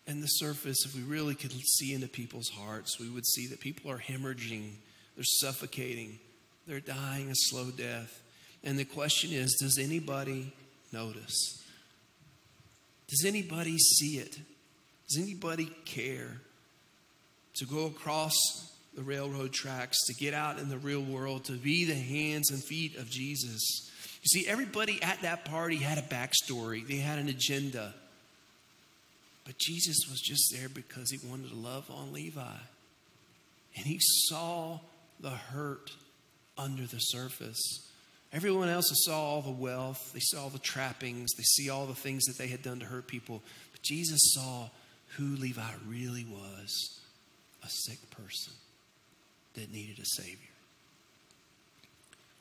and 0.06 0.22
the 0.22 0.26
surface, 0.26 0.84
if 0.84 0.94
we 0.94 1.02
really 1.02 1.34
could 1.34 1.52
see 1.52 1.94
into 1.94 2.08
people's 2.08 2.48
hearts, 2.48 2.98
we 2.98 3.08
would 3.08 3.26
see 3.26 3.46
that 3.48 3.60
people 3.60 3.90
are 3.90 3.98
hemorrhaging, 3.98 4.72
they're 5.14 5.24
suffocating, 5.24 6.18
they're 6.66 6.80
dying 6.80 7.30
a 7.30 7.34
slow 7.34 7.70
death. 7.70 8.22
And 8.62 8.78
the 8.78 8.84
question 8.84 9.32
is 9.32 9.56
does 9.60 9.78
anybody 9.78 10.52
notice? 10.92 11.59
Does 13.10 13.24
anybody 13.26 13.76
see 13.76 14.18
it? 14.18 14.38
Does 15.08 15.22
anybody 15.22 15.70
care 15.84 16.40
to 17.56 17.66
go 17.66 17.86
across 17.86 18.32
the 18.94 19.02
railroad 19.02 19.52
tracks, 19.52 19.98
to 20.06 20.14
get 20.14 20.34
out 20.34 20.58
in 20.58 20.68
the 20.68 20.78
real 20.78 21.02
world, 21.02 21.44
to 21.44 21.52
be 21.52 21.84
the 21.84 21.94
hands 21.94 22.50
and 22.50 22.62
feet 22.62 22.96
of 22.96 23.10
Jesus? 23.10 23.90
You 24.22 24.26
see, 24.26 24.48
everybody 24.48 25.02
at 25.02 25.22
that 25.22 25.44
party 25.44 25.76
had 25.76 25.98
a 25.98 26.02
backstory, 26.02 26.86
they 26.86 26.96
had 26.96 27.18
an 27.18 27.28
agenda. 27.28 27.94
But 29.44 29.58
Jesus 29.58 30.06
was 30.08 30.20
just 30.20 30.54
there 30.56 30.68
because 30.68 31.10
he 31.10 31.18
wanted 31.26 31.50
to 31.50 31.56
love 31.56 31.90
on 31.90 32.12
Levi. 32.12 32.58
And 33.76 33.86
he 33.86 33.98
saw 34.00 34.78
the 35.18 35.30
hurt 35.30 35.90
under 36.56 36.86
the 36.86 36.98
surface. 36.98 37.89
Everyone 38.32 38.68
else 38.68 38.86
saw 39.04 39.20
all 39.20 39.42
the 39.42 39.50
wealth, 39.50 40.12
they 40.14 40.20
saw 40.20 40.48
the 40.48 40.58
trappings, 40.58 41.32
they 41.36 41.42
see 41.42 41.68
all 41.68 41.86
the 41.86 41.94
things 41.94 42.24
that 42.26 42.38
they 42.38 42.46
had 42.46 42.62
done 42.62 42.78
to 42.78 42.86
hurt 42.86 43.08
people. 43.08 43.42
But 43.72 43.82
Jesus 43.82 44.20
saw 44.34 44.68
who 45.16 45.36
Levi 45.36 45.70
really 45.88 46.24
was 46.24 47.00
a 47.64 47.68
sick 47.68 47.98
person 48.10 48.52
that 49.54 49.72
needed 49.72 49.98
a 49.98 50.04
Savior. 50.04 50.36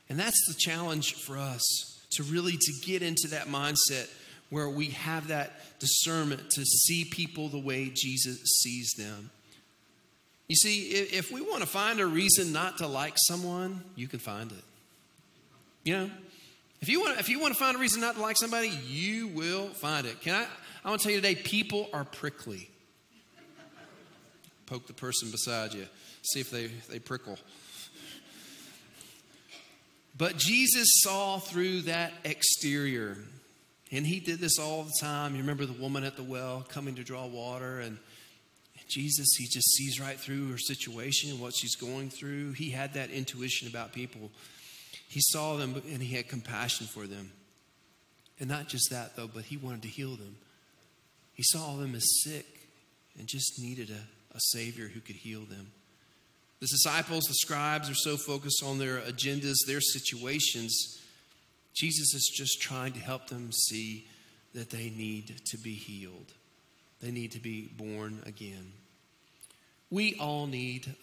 And 0.10 0.20
that's 0.20 0.46
the 0.48 0.54
challenge 0.54 1.16
for 1.16 1.38
us 1.38 1.64
to 2.12 2.24
really 2.24 2.54
to 2.54 2.74
get 2.84 3.02
into 3.02 3.30
that 3.30 3.48
mindset 3.48 4.10
where 4.50 4.70
we 4.70 4.88
have 4.88 5.28
that 5.28 5.80
discernment 5.80 6.50
to 6.52 6.66
see 6.66 7.06
people 7.06 7.50
the 7.50 7.60
way 7.60 7.92
Jesus 7.94 8.40
sees 8.62 8.92
them. 8.98 9.30
You 10.48 10.56
see, 10.56 10.90
if 10.90 11.32
we 11.32 11.42
want 11.42 11.62
to 11.62 11.68
find 11.68 12.00
a 12.00 12.08
reason 12.08 12.52
not 12.52 12.80
to 12.80 12.88
like 12.88 13.14
someone, 13.28 13.84
you 13.96 14.08
can 14.08 14.18
find 14.18 14.52
it. 14.52 14.64
You 15.84 15.98
know, 15.98 16.12
if 16.82 16.90
you 16.90 17.02
want, 17.02 17.20
if 17.20 17.30
you 17.30 17.40
want 17.40 17.54
to 17.54 17.60
find 17.60 17.76
a 17.76 17.80
reason 17.80 18.02
not 18.02 18.16
to 18.16 18.22
like 18.22 18.38
somebody, 18.38 18.70
you 18.88 19.28
will 19.30 19.68
find 19.68 20.06
it. 20.06 20.22
Can 20.22 20.36
I? 20.36 20.46
I 20.84 20.90
want 20.90 21.02
to 21.02 21.08
tell 21.08 21.16
you 21.16 21.22
today, 21.22 21.36
people 21.36 21.90
are 21.94 22.06
prickly. 22.06 22.70
Poke 24.66 24.88
the 24.88 24.94
person 24.94 25.32
beside 25.32 25.74
you, 25.74 25.86
see 26.22 26.40
if 26.40 26.52
they, 26.52 26.68
they 26.90 27.00
prickle. 27.00 27.38
But 30.18 30.38
Jesus 30.38 30.88
saw 31.02 31.40
through 31.40 31.82
that 31.82 32.14
exterior. 32.24 33.18
And 33.92 34.06
he 34.06 34.20
did 34.20 34.40
this 34.40 34.60
all 34.60 34.84
the 34.84 34.94
time. 35.02 35.34
You 35.34 35.42
remember 35.42 35.66
the 35.66 35.74
woman 35.74 36.04
at 36.04 36.16
the 36.16 36.24
well 36.24 36.64
coming 36.70 36.96
to 36.96 37.04
draw 37.04 37.26
water, 37.26 37.80
and 37.80 37.98
Jesus, 38.88 39.36
he 39.38 39.46
just 39.46 39.72
sees 39.74 40.00
right 40.00 40.20
through 40.20 40.52
her 40.52 40.58
situation 40.58 41.32
and 41.32 41.40
what 41.40 41.56
she's 41.56 41.76
going 41.76 42.10
through. 42.10 42.54
He 42.54 42.70
had 42.70 42.94
that 42.94 43.10
intuition 43.10 43.68
about 43.68 43.94
people. 43.94 44.30
He 45.10 45.22
saw 45.22 45.58
them 45.58 45.82
and 45.92 46.04
he 46.04 46.16
had 46.16 46.30
compassion 46.30 46.86
for 46.86 47.08
them. 47.08 47.32
And 48.40 48.48
not 48.48 48.68
just 48.68 48.92
that, 48.92 49.16
though, 49.16 49.28
but 49.28 49.44
he 49.44 49.58
wanted 49.58 49.82
to 49.82 49.88
heal 49.88 50.16
them. 50.16 50.38
He 51.34 51.42
saw 51.44 51.76
them 51.78 51.96
as 51.96 52.22
sick 52.24 52.46
and 53.18 53.28
just 53.28 53.60
needed 53.60 53.90
a, 53.90 54.36
a 54.36 54.40
Savior 54.40 54.88
who 54.88 55.00
could 55.00 55.16
heal 55.16 55.42
them. 55.42 55.72
The 56.60 56.68
disciples, 56.68 57.24
the 57.24 57.34
scribes, 57.34 57.90
are 57.90 57.96
so 57.96 58.18
focused 58.18 58.64
on 58.64 58.78
their 58.78 59.00
agendas, 59.00 59.56
their 59.66 59.82
situations. 59.82 61.00
Jesus 61.76 62.14
is 62.14 62.32
just 62.34 62.62
trying 62.62 62.94
to 62.94 63.00
help 63.00 63.30
them 63.30 63.52
see 63.52 64.06
that 64.54 64.70
they 64.70 64.92
need 64.92 65.42
to 65.48 65.58
be 65.58 65.74
healed. 65.74 66.34
They 67.02 67.12
need 67.12 67.32
to 67.32 67.40
be 67.40 67.72
born 67.76 68.22
again. 68.28 68.74
We 69.90 70.18
all 70.20 70.46
need 70.46 70.94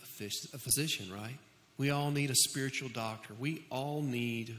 a 0.54 0.58
physician, 0.58 1.12
right? 1.12 1.38
We 1.78 1.90
all 1.90 2.10
need 2.10 2.30
a 2.30 2.34
spiritual 2.34 2.88
doctor. 2.88 3.34
We 3.38 3.64
all 3.70 4.02
need 4.02 4.56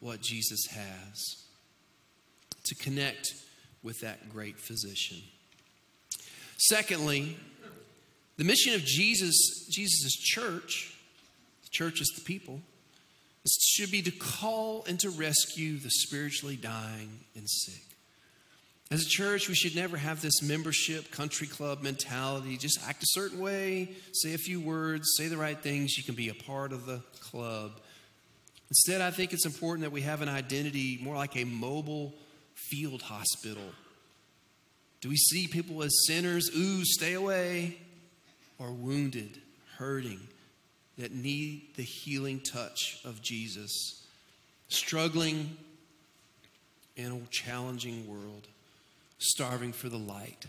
what 0.00 0.20
Jesus 0.20 0.66
has 0.70 1.44
to 2.64 2.74
connect 2.74 3.34
with 3.82 4.00
that 4.00 4.28
great 4.30 4.58
physician. 4.58 5.18
Secondly, 6.58 7.36
the 8.36 8.44
mission 8.44 8.74
of 8.74 8.84
Jesus, 8.84 9.66
Jesus' 9.70 10.14
church, 10.14 10.94
the 11.62 11.68
church 11.70 12.00
is 12.00 12.08
the 12.16 12.22
people, 12.22 12.60
should 13.48 13.90
be 13.90 14.02
to 14.02 14.10
call 14.10 14.84
and 14.86 14.98
to 15.00 15.10
rescue 15.10 15.78
the 15.78 15.90
spiritually 15.90 16.56
dying 16.56 17.20
and 17.34 17.48
sick. 17.48 17.89
As 18.92 19.02
a 19.02 19.08
church, 19.08 19.48
we 19.48 19.54
should 19.54 19.76
never 19.76 19.96
have 19.96 20.20
this 20.20 20.42
membership 20.42 21.12
country 21.12 21.46
club 21.46 21.80
mentality. 21.80 22.56
Just 22.56 22.80
act 22.88 23.04
a 23.04 23.06
certain 23.10 23.38
way, 23.38 23.90
say 24.12 24.34
a 24.34 24.38
few 24.38 24.60
words, 24.60 25.12
say 25.16 25.28
the 25.28 25.36
right 25.36 25.58
things. 25.58 25.96
You 25.96 26.02
can 26.02 26.16
be 26.16 26.28
a 26.28 26.34
part 26.34 26.72
of 26.72 26.86
the 26.86 27.00
club. 27.20 27.80
Instead, 28.68 29.00
I 29.00 29.12
think 29.12 29.32
it's 29.32 29.46
important 29.46 29.82
that 29.82 29.92
we 29.92 30.02
have 30.02 30.22
an 30.22 30.28
identity 30.28 30.98
more 31.02 31.14
like 31.14 31.36
a 31.36 31.44
mobile 31.44 32.14
field 32.54 33.02
hospital. 33.02 33.62
Do 35.00 35.08
we 35.08 35.16
see 35.16 35.46
people 35.46 35.82
as 35.84 35.92
sinners? 36.06 36.50
Ooh, 36.56 36.84
stay 36.84 37.14
away. 37.14 37.78
Or 38.58 38.72
wounded, 38.72 39.40
hurting, 39.78 40.20
that 40.98 41.14
need 41.14 41.76
the 41.76 41.82
healing 41.82 42.40
touch 42.40 43.00
of 43.04 43.22
Jesus, 43.22 44.04
struggling 44.68 45.56
in 46.96 47.12
a 47.12 47.20
challenging 47.30 48.06
world, 48.06 48.48
starving 49.20 49.72
for 49.72 49.88
the 49.88 49.98
light 49.98 50.46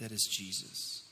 that 0.00 0.12
is 0.12 0.28
Jesus. 0.30 1.02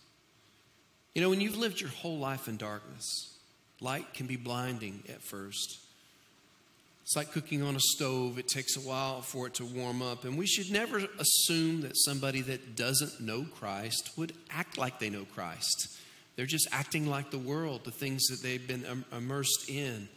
You 1.14 1.22
know, 1.22 1.30
when 1.30 1.40
you've 1.40 1.56
lived 1.56 1.80
your 1.80 1.90
whole 1.90 2.18
life 2.18 2.46
in 2.46 2.56
darkness, 2.56 3.36
light 3.80 4.14
can 4.14 4.26
be 4.26 4.36
blinding 4.36 5.02
at 5.08 5.22
first. 5.22 5.78
It's 7.02 7.16
like 7.16 7.32
cooking 7.32 7.62
on 7.62 7.74
a 7.74 7.80
stove, 7.80 8.38
it 8.38 8.46
takes 8.46 8.76
a 8.76 8.80
while 8.80 9.20
for 9.20 9.48
it 9.48 9.54
to 9.54 9.64
warm 9.64 10.00
up. 10.00 10.24
And 10.24 10.38
we 10.38 10.46
should 10.46 10.70
never 10.70 10.98
assume 11.18 11.80
that 11.80 11.96
somebody 11.96 12.40
that 12.42 12.76
doesn't 12.76 13.20
know 13.20 13.46
Christ 13.56 14.10
would 14.16 14.32
act 14.50 14.78
like 14.78 15.00
they 15.00 15.10
know 15.10 15.26
Christ. 15.34 15.98
They're 16.36 16.46
just 16.46 16.68
acting 16.70 17.06
like 17.06 17.32
the 17.32 17.38
world, 17.38 17.84
the 17.84 17.90
things 17.90 18.26
that 18.28 18.42
they've 18.42 18.66
been 18.66 19.04
immersed 19.16 19.68
in. 19.68 20.08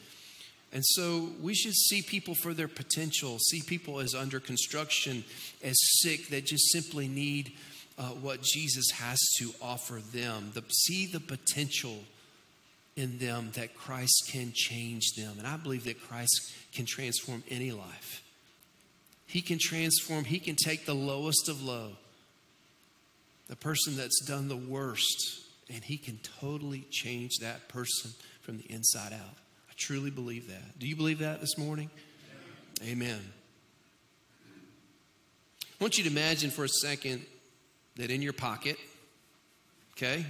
And 0.73 0.83
so 0.83 1.29
we 1.39 1.53
should 1.53 1.75
see 1.75 2.01
people 2.01 2.33
for 2.33 2.55
their 2.55 2.67
potential, 2.67 3.37
see 3.37 3.61
people 3.61 3.99
as 3.99 4.15
under 4.15 4.39
construction, 4.39 5.23
as 5.63 5.75
sick, 6.01 6.29
that 6.29 6.47
just 6.47 6.71
simply 6.71 7.07
need 7.07 7.53
uh, 7.99 8.05
what 8.09 8.41
Jesus 8.41 8.89
has 8.95 9.19
to 9.37 9.51
offer 9.61 10.01
them. 10.11 10.49
The, 10.55 10.63
see 10.69 11.05
the 11.05 11.19
potential 11.19 11.99
in 12.95 13.19
them 13.19 13.51
that 13.53 13.75
Christ 13.75 14.29
can 14.31 14.51
change 14.53 15.13
them. 15.15 15.35
And 15.37 15.45
I 15.45 15.57
believe 15.57 15.83
that 15.83 16.01
Christ 16.01 16.51
can 16.73 16.85
transform 16.85 17.43
any 17.49 17.71
life. 17.71 18.23
He 19.27 19.41
can 19.41 19.59
transform, 19.59 20.25
He 20.25 20.39
can 20.39 20.55
take 20.55 20.85
the 20.85 20.95
lowest 20.95 21.49
of 21.49 21.63
low, 21.63 21.91
the 23.47 23.55
person 23.55 23.95
that's 23.95 24.25
done 24.25 24.47
the 24.47 24.55
worst, 24.55 25.41
and 25.71 25.83
He 25.83 25.97
can 25.97 26.19
totally 26.39 26.85
change 26.89 27.37
that 27.41 27.67
person 27.67 28.11
from 28.41 28.57
the 28.57 28.71
inside 28.71 29.13
out. 29.13 29.37
Truly 29.83 30.11
believe 30.11 30.47
that. 30.47 30.79
Do 30.79 30.87
you 30.87 30.95
believe 30.95 31.19
that 31.19 31.41
this 31.41 31.57
morning? 31.57 31.89
Amen. 32.81 33.19
I 35.61 35.83
want 35.83 35.97
you 35.97 36.05
to 36.05 36.09
imagine 36.09 36.51
for 36.51 36.63
a 36.63 36.69
second 36.69 37.25
that 37.97 38.09
in 38.09 38.21
your 38.21 38.31
pocket, 38.31 38.77
okay, 39.97 40.25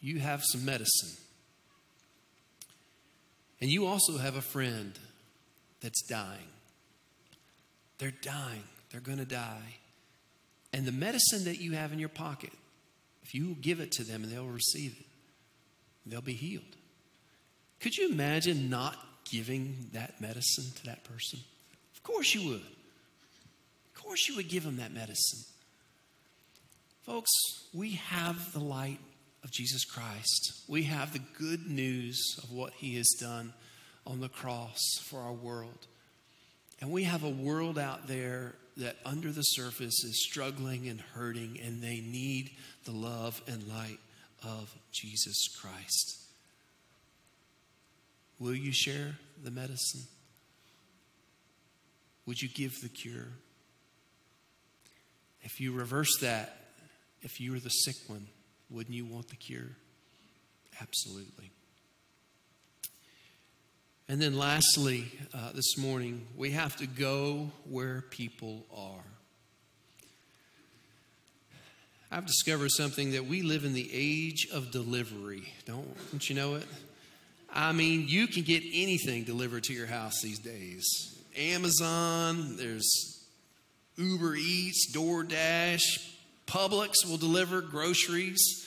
you 0.00 0.20
have 0.20 0.44
some 0.44 0.64
medicine. 0.64 1.10
And 3.60 3.68
you 3.68 3.84
also 3.84 4.16
have 4.16 4.36
a 4.36 4.42
friend 4.42 4.96
that's 5.80 6.02
dying. 6.02 6.38
They're 7.98 8.12
dying. 8.12 8.62
They're 8.92 9.00
going 9.00 9.18
to 9.18 9.24
die. 9.24 9.74
And 10.72 10.86
the 10.86 10.92
medicine 10.92 11.46
that 11.46 11.60
you 11.60 11.72
have 11.72 11.92
in 11.92 11.98
your 11.98 12.10
pocket, 12.10 12.52
if 13.24 13.34
you 13.34 13.56
give 13.60 13.80
it 13.80 13.90
to 13.92 14.04
them 14.04 14.22
and 14.22 14.32
they'll 14.32 14.44
receive 14.44 14.96
it, 15.00 15.06
they'll 16.06 16.20
be 16.20 16.34
healed. 16.34 16.76
Could 17.80 17.96
you 17.96 18.10
imagine 18.10 18.68
not 18.68 18.96
giving 19.30 19.88
that 19.92 20.20
medicine 20.20 20.64
to 20.76 20.84
that 20.86 21.04
person? 21.04 21.40
Of 21.94 22.02
course 22.02 22.34
you 22.34 22.48
would. 22.50 22.60
Of 22.60 24.02
course 24.02 24.28
you 24.28 24.36
would 24.36 24.48
give 24.48 24.64
them 24.64 24.76
that 24.76 24.92
medicine. 24.92 25.40
Folks, 27.04 27.30
we 27.72 27.92
have 27.92 28.52
the 28.52 28.60
light 28.60 28.98
of 29.42 29.50
Jesus 29.50 29.84
Christ. 29.84 30.64
We 30.68 30.84
have 30.84 31.12
the 31.12 31.22
good 31.38 31.66
news 31.68 32.38
of 32.42 32.52
what 32.52 32.74
he 32.74 32.96
has 32.96 33.08
done 33.18 33.52
on 34.06 34.20
the 34.20 34.28
cross 34.28 34.78
for 35.04 35.20
our 35.20 35.32
world. 35.32 35.86
And 36.80 36.90
we 36.90 37.04
have 37.04 37.24
a 37.24 37.28
world 37.28 37.78
out 37.78 38.06
there 38.06 38.54
that 38.76 38.96
under 39.04 39.30
the 39.32 39.42
surface 39.42 40.04
is 40.04 40.24
struggling 40.24 40.88
and 40.88 41.00
hurting, 41.00 41.58
and 41.62 41.82
they 41.82 42.00
need 42.00 42.50
the 42.84 42.92
love 42.92 43.42
and 43.46 43.66
light 43.68 43.98
of 44.42 44.74
Jesus 44.92 45.48
Christ. 45.60 46.19
Will 48.40 48.54
you 48.54 48.72
share 48.72 49.16
the 49.44 49.50
medicine? 49.50 50.00
Would 52.26 52.40
you 52.40 52.48
give 52.48 52.72
the 52.80 52.88
cure? 52.88 53.28
If 55.42 55.60
you 55.60 55.72
reverse 55.72 56.18
that, 56.20 56.56
if 57.22 57.38
you 57.38 57.52
were 57.52 57.60
the 57.60 57.68
sick 57.68 57.96
one, 58.06 58.26
wouldn't 58.70 58.94
you 58.94 59.04
want 59.04 59.28
the 59.28 59.36
cure? 59.36 59.76
Absolutely. 60.80 61.50
And 64.08 64.20
then, 64.20 64.36
lastly, 64.36 65.12
uh, 65.32 65.52
this 65.52 65.76
morning, 65.78 66.26
we 66.36 66.50
have 66.50 66.76
to 66.76 66.86
go 66.86 67.52
where 67.68 68.02
people 68.10 68.64
are. 68.76 69.04
I've 72.10 72.26
discovered 72.26 72.70
something 72.72 73.12
that 73.12 73.26
we 73.26 73.42
live 73.42 73.64
in 73.64 73.72
the 73.72 73.88
age 73.92 74.48
of 74.52 74.72
delivery. 74.72 75.52
Don't, 75.64 75.86
don't 76.10 76.28
you 76.28 76.34
know 76.34 76.56
it? 76.56 76.66
I 77.52 77.72
mean, 77.72 78.06
you 78.08 78.26
can 78.26 78.42
get 78.42 78.62
anything 78.72 79.24
delivered 79.24 79.64
to 79.64 79.72
your 79.72 79.86
house 79.86 80.20
these 80.22 80.38
days. 80.38 80.86
Amazon, 81.36 82.56
there's 82.56 83.24
Uber 83.96 84.36
Eats, 84.36 84.94
DoorDash, 84.94 86.10
Publix 86.46 86.94
will 87.08 87.16
deliver 87.16 87.60
groceries. 87.60 88.66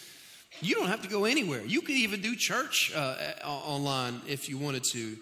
You 0.62 0.76
don't 0.76 0.88
have 0.88 1.02
to 1.02 1.10
go 1.10 1.26
anywhere. 1.26 1.62
You 1.66 1.82
could 1.82 1.96
even 1.96 2.22
do 2.22 2.36
church 2.36 2.92
uh, 2.96 3.16
online 3.44 4.22
if 4.28 4.48
you 4.48 4.58
wanted 4.58 4.84
to. 4.94 5.18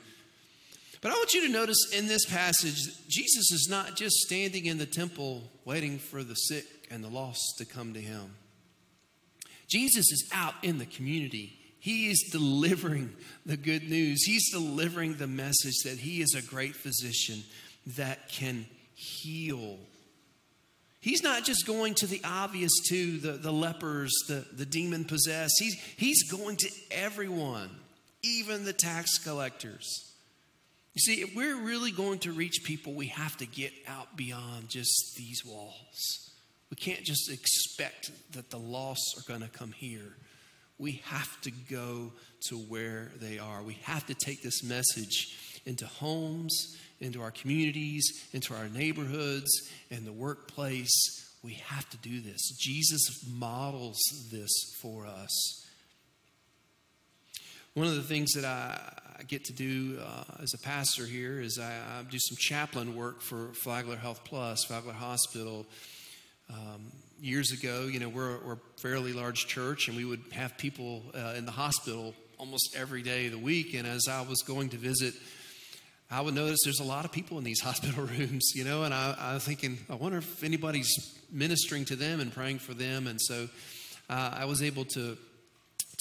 But 1.02 1.12
I 1.12 1.16
want 1.16 1.34
you 1.34 1.48
to 1.48 1.52
notice 1.52 1.92
in 1.98 2.08
this 2.08 2.26
passage, 2.26 2.78
Jesus 3.08 3.52
is 3.52 3.68
not 3.70 3.96
just 3.96 4.16
standing 4.18 4.66
in 4.68 4.78
the 4.78 4.86
temple 4.86 5.50
waiting 5.66 5.98
for 5.98 6.24
the 6.24 6.36
sick 6.36 6.66
and 6.92 7.04
the 7.04 7.10
lost 7.10 7.56
to 7.58 7.66
come 7.66 7.94
to 7.96 8.02
him. 8.02 8.36
Jesus 9.68 10.12
is 10.12 10.30
out 10.32 10.54
in 10.62 10.78
the 10.78 10.86
community. 10.86 11.58
He 11.82 12.10
is 12.10 12.30
delivering 12.32 13.12
the 13.44 13.58
good 13.58 13.90
news. 13.90 14.24
He's 14.24 14.52
delivering 14.52 15.16
the 15.16 15.26
message 15.26 15.80
that 15.84 15.98
he 15.98 16.22
is 16.22 16.36
a 16.36 16.42
great 16.44 16.76
physician 16.76 17.44
that 17.98 18.30
can 18.30 18.68
heal. 18.94 19.80
He's 21.00 21.24
not 21.24 21.44
just 21.44 21.66
going 21.66 21.96
to 21.96 22.06
the 22.06 22.22
obvious 22.24 22.72
to 22.90 23.18
the, 23.18 23.32
the 23.32 23.52
lepers, 23.52 24.14
the, 24.28 24.46
the 24.54 24.66
demon 24.68 25.06
possessed. 25.06 25.56
He's, 25.58 25.74
he's 25.98 26.30
going 26.30 26.58
to 26.58 26.70
everyone, 26.92 27.72
even 28.22 28.64
the 28.64 28.74
tax 28.74 29.18
collectors. 29.18 30.14
You 30.94 31.00
see, 31.00 31.22
if 31.22 31.36
we're 31.36 31.58
really 31.58 31.92
going 31.92 32.20
to 32.20 32.32
reach 32.32 32.64
people, 32.64 32.94
we 32.94 33.08
have 33.08 33.36
to 33.38 33.48
get 33.48 33.74
out 33.88 34.16
beyond 34.16 34.70
just 34.70 35.16
these 35.18 35.44
walls. 35.44 36.30
We 36.70 36.76
can't 36.76 37.04
just 37.04 37.32
expect 37.32 38.12
that 38.34 38.52
the 38.52 38.60
lost 38.60 39.16
are 39.18 39.28
going 39.28 39.42
to 39.42 39.50
come 39.50 39.72
here. 39.72 40.14
We 40.82 41.04
have 41.06 41.40
to 41.42 41.52
go 41.52 42.12
to 42.48 42.56
where 42.58 43.12
they 43.22 43.38
are. 43.38 43.62
We 43.62 43.76
have 43.84 44.04
to 44.08 44.16
take 44.16 44.42
this 44.42 44.64
message 44.64 45.62
into 45.64 45.86
homes, 45.86 46.76
into 47.00 47.22
our 47.22 47.30
communities, 47.30 48.28
into 48.34 48.56
our 48.56 48.68
neighborhoods, 48.68 49.52
and 49.92 50.08
the 50.08 50.12
workplace. 50.12 50.92
We 51.44 51.54
have 51.68 51.88
to 51.92 51.98
do 51.98 52.20
this. 52.20 52.58
Jesus 52.60 53.24
models 53.32 54.00
this 54.32 54.50
for 54.82 55.06
us. 55.06 55.68
One 57.76 57.86
of 57.86 57.94
the 57.96 58.02
things 58.02 58.32
that 58.34 58.46
I, 58.46 58.80
get 59.28 59.46
to 59.46 59.54
do 59.54 60.00
uh, 60.04 60.24
as 60.42 60.52
a 60.56 60.58
pastor 60.58 61.06
here 61.06 61.40
is 61.40 61.60
I, 61.60 61.74
I, 61.74 62.02
do 62.10 62.18
some 62.20 62.38
chaplain 62.40 62.96
work 62.96 63.22
for 63.22 63.50
Flagler 63.54 63.98
Health 63.98 64.22
Plus, 64.26 64.64
Flagler 64.64 64.94
Hospital. 64.94 65.68
Um, 66.50 66.92
years 67.22 67.52
ago, 67.52 67.84
you 67.84 68.00
know, 68.00 68.10
we're, 68.10 68.38
we're, 68.40 68.54
a 68.54 68.80
fairly 68.82 69.14
large 69.14 69.46
church, 69.48 69.88
and 69.88 69.96
we 69.96 70.04
would 70.06 70.22
have 70.32 70.58
people 70.58 71.04
uh, 71.14 71.36
in 71.38 71.46
the 71.46 71.52
hospital 71.52 72.16
almost 72.38 72.76
every 72.76 73.04
day 73.04 73.28
of 73.28 73.32
the 73.32 73.38
week. 73.38 73.76
And 73.76 73.88
as 73.88 74.08
I 74.10 74.22
was 74.22 74.42
going 74.42 74.70
to 74.70 74.78
visit, 74.78 75.14
I 76.10 76.22
would 76.22 76.34
notice 76.34 76.60
there's 76.64 76.80
a 76.80 76.86
lot 76.86 77.06
of 77.06 77.12
people 77.12 77.38
in 77.38 77.44
these 77.44 77.60
hospital 77.64 78.06
rooms, 78.06 78.52
you 78.56 78.64
know, 78.64 78.84
and 78.84 78.94
I, 78.94 79.16
I 79.18 79.34
was 79.36 79.46
thinking, 79.46 79.78
I 79.90 79.96
wonder 79.96 80.18
if 80.18 80.44
anybody's 80.44 80.90
ministering 81.32 81.86
to 81.86 81.96
them 81.96 82.20
and 82.20 82.34
praying 82.34 82.60
for 82.60 82.74
them. 82.74 83.08
And 83.08 83.22
so 83.22 83.48
uh, 84.10 84.36
I 84.36 84.46
was 84.46 84.64
able 84.64 84.86
to 84.86 85.18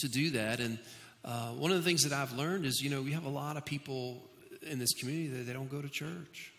to 0.00 0.08
do 0.08 0.30
that. 0.30 0.60
And 0.60 0.78
uh, 1.24 1.50
one 1.50 1.70
of 1.70 1.76
the 1.76 1.82
things 1.82 2.02
that 2.04 2.12
I've 2.12 2.32
learned 2.32 2.64
is, 2.64 2.80
you 2.80 2.90
know, 2.90 3.02
we 3.02 3.12
have 3.12 3.24
a 3.24 3.30
lot 3.30 3.56
of 3.56 3.64
people 3.64 4.22
in 4.62 4.78
this 4.78 4.92
community 4.94 5.28
that 5.28 5.44
they 5.44 5.52
don't 5.52 5.70
go 5.70 5.80
to 5.80 5.88
church. 5.88 6.52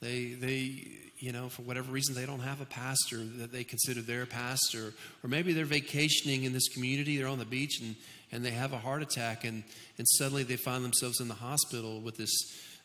They, 0.00 0.34
they, 0.34 0.84
you 1.18 1.32
know, 1.32 1.48
for 1.48 1.62
whatever 1.62 1.90
reason, 1.90 2.14
they 2.14 2.26
don't 2.26 2.40
have 2.40 2.60
a 2.60 2.66
pastor 2.66 3.18
that 3.18 3.52
they 3.52 3.64
consider 3.64 4.00
their 4.00 4.26
pastor, 4.26 4.92
or 5.22 5.28
maybe 5.28 5.52
they're 5.52 5.64
vacationing 5.64 6.44
in 6.44 6.52
this 6.52 6.68
community. 6.68 7.18
They're 7.18 7.28
on 7.28 7.38
the 7.38 7.44
beach 7.44 7.80
and 7.80 7.96
and 8.30 8.44
they 8.44 8.50
have 8.50 8.72
a 8.72 8.78
heart 8.78 9.02
attack, 9.02 9.44
and 9.44 9.64
and 9.96 10.06
suddenly 10.08 10.42
they 10.42 10.56
find 10.56 10.84
themselves 10.84 11.20
in 11.20 11.28
the 11.28 11.34
hospital 11.34 12.00
with 12.00 12.16
this 12.16 12.30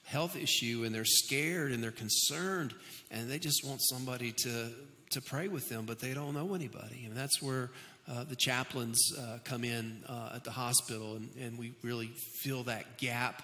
health 0.05 0.36
issue, 0.36 0.84
and 0.86 0.93
they're 0.93 1.05
scared 1.05 1.71
and 1.71 1.84
they're 1.84 1.91
concerned, 1.91 2.73
and 3.11 3.29
they 3.29 3.39
just 3.39 3.65
want 3.65 3.81
somebody 3.81 4.31
to 4.31 4.71
to 5.11 5.21
pray 5.21 5.47
with 5.47 5.69
them, 5.69 5.86
but 5.86 5.99
they 5.99 6.13
don't 6.13 6.34
know 6.34 6.55
anybody, 6.55 7.05
and 7.05 7.15
that's 7.15 7.41
where 7.41 7.69
uh, 8.11 8.23
the 8.23 8.36
chaplains 8.36 8.99
uh, 9.17 9.38
come 9.43 9.63
in 9.63 10.03
uh, 10.09 10.31
at 10.36 10.43
the 10.43 10.51
hospital, 10.51 11.15
and, 11.15 11.29
and, 11.39 11.57
we 11.57 11.71
really 11.84 12.07
fill 12.41 12.63
that 12.63 12.97
gap 12.97 13.43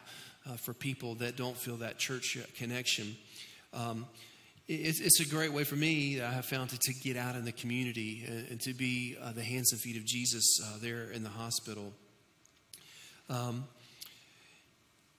uh, 0.49 0.57
for 0.57 0.73
people 0.73 1.15
that 1.15 1.37
don't 1.37 1.55
feel 1.55 1.77
that 1.77 1.97
church 1.97 2.37
connection. 2.57 3.15
Um, 3.73 4.05
it's, 4.71 5.01
it's, 5.01 5.19
a 5.19 5.25
great 5.25 5.51
way 5.51 5.63
for 5.63 5.75
me, 5.75 6.21
I 6.21 6.31
have 6.31 6.45
found, 6.45 6.69
to, 6.69 6.77
to 6.77 6.93
get 6.93 7.17
out 7.17 7.35
in 7.35 7.43
the 7.43 7.51
community 7.51 8.23
and, 8.27 8.47
and 8.49 8.61
to 8.61 8.75
be 8.75 9.17
uh, 9.19 9.31
the 9.31 9.43
hands 9.43 9.71
and 9.71 9.81
feet 9.81 9.97
of 9.97 10.05
Jesus 10.05 10.59
uh, 10.63 10.77
there 10.79 11.09
in 11.09 11.23
the 11.23 11.29
hospital. 11.29 11.91
Um, 13.31 13.65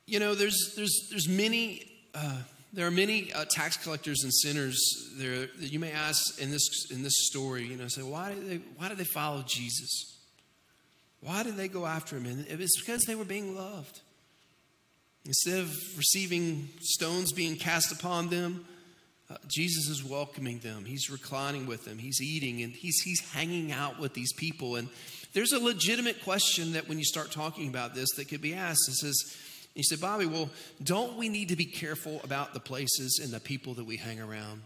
you 0.06 0.20
know, 0.20 0.36
there's 0.36 0.74
there's 0.76 1.08
there's 1.10 1.28
many 1.28 1.84
uh, 2.14 2.36
there 2.72 2.86
are 2.86 2.92
many 2.92 3.32
uh, 3.32 3.44
tax 3.50 3.76
collectors 3.76 4.22
and 4.22 4.32
sinners 4.32 4.78
there 5.16 5.48
that 5.58 5.72
you 5.72 5.80
may 5.80 5.90
ask 5.90 6.40
in 6.40 6.52
this 6.52 6.86
in 6.92 7.02
this 7.02 7.26
story. 7.26 7.64
You 7.64 7.76
know, 7.76 7.88
say 7.88 8.02
why 8.02 8.32
did 8.32 8.48
they 8.48 8.60
why 8.76 8.88
did 8.88 8.98
they 8.98 9.04
follow 9.04 9.42
Jesus? 9.44 10.16
Why 11.22 11.42
did 11.42 11.56
they 11.56 11.68
go 11.68 11.86
after 11.86 12.16
him? 12.16 12.26
And 12.26 12.46
it's 12.48 12.80
because 12.80 13.02
they 13.02 13.16
were 13.16 13.24
being 13.24 13.56
loved. 13.56 14.00
Instead 15.24 15.58
of 15.58 15.70
receiving 15.96 16.68
stones 16.80 17.32
being 17.32 17.56
cast 17.56 17.92
upon 17.92 18.28
them, 18.28 18.64
uh, 19.30 19.36
Jesus 19.46 19.88
is 19.88 20.04
welcoming 20.04 20.58
them. 20.58 20.84
He's 20.84 21.08
reclining 21.08 21.66
with 21.66 21.84
them. 21.84 21.98
He's 21.98 22.20
eating 22.20 22.62
and 22.62 22.72
he's, 22.72 23.00
he's 23.00 23.20
hanging 23.32 23.70
out 23.70 24.00
with 24.00 24.12
these 24.12 24.32
people. 24.32 24.76
And 24.76 24.88
there's 25.32 25.52
a 25.52 25.60
legitimate 25.60 26.24
question 26.24 26.72
that 26.72 26.88
when 26.88 26.98
you 26.98 27.04
start 27.04 27.30
talking 27.30 27.68
about 27.68 27.94
this 27.94 28.08
that 28.16 28.28
could 28.28 28.42
be 28.42 28.54
asked. 28.54 28.88
It 28.88 28.94
says, 28.94 29.36
you 29.74 29.84
said, 29.84 30.00
Bobby, 30.00 30.26
well, 30.26 30.50
don't 30.82 31.16
we 31.16 31.28
need 31.28 31.50
to 31.50 31.56
be 31.56 31.64
careful 31.64 32.20
about 32.24 32.54
the 32.54 32.60
places 32.60 33.20
and 33.22 33.32
the 33.32 33.38
people 33.38 33.74
that 33.74 33.84
we 33.84 33.96
hang 33.96 34.20
around? 34.20 34.62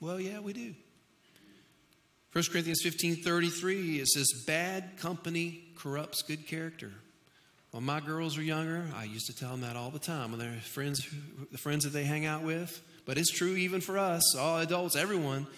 Well, 0.00 0.20
yeah, 0.20 0.40
we 0.40 0.52
do. 0.52 0.74
1 2.32 2.44
Corinthians 2.52 2.80
15 2.82 3.16
33, 3.16 4.00
it 4.00 4.06
says, 4.06 4.44
Bad 4.46 4.98
company 4.98 5.64
corrupts 5.76 6.22
good 6.22 6.46
character. 6.46 6.92
When 7.72 7.84
my 7.84 8.00
girls 8.00 8.36
were 8.36 8.42
younger, 8.42 8.84
I 8.94 9.04
used 9.04 9.26
to 9.26 9.36
tell 9.36 9.50
them 9.50 9.62
that 9.62 9.76
all 9.76 9.90
the 9.90 9.98
time. 9.98 10.30
When 10.30 10.40
they're 10.40 10.60
friends, 10.60 11.08
the 11.50 11.58
friends 11.58 11.84
that 11.84 11.90
they 11.90 12.04
hang 12.04 12.26
out 12.26 12.42
with, 12.42 12.80
but 13.10 13.18
it's 13.18 13.32
true 13.32 13.56
even 13.56 13.80
for 13.80 13.98
us, 13.98 14.36
all 14.36 14.60
adults, 14.60 14.94
everyone. 14.94 15.48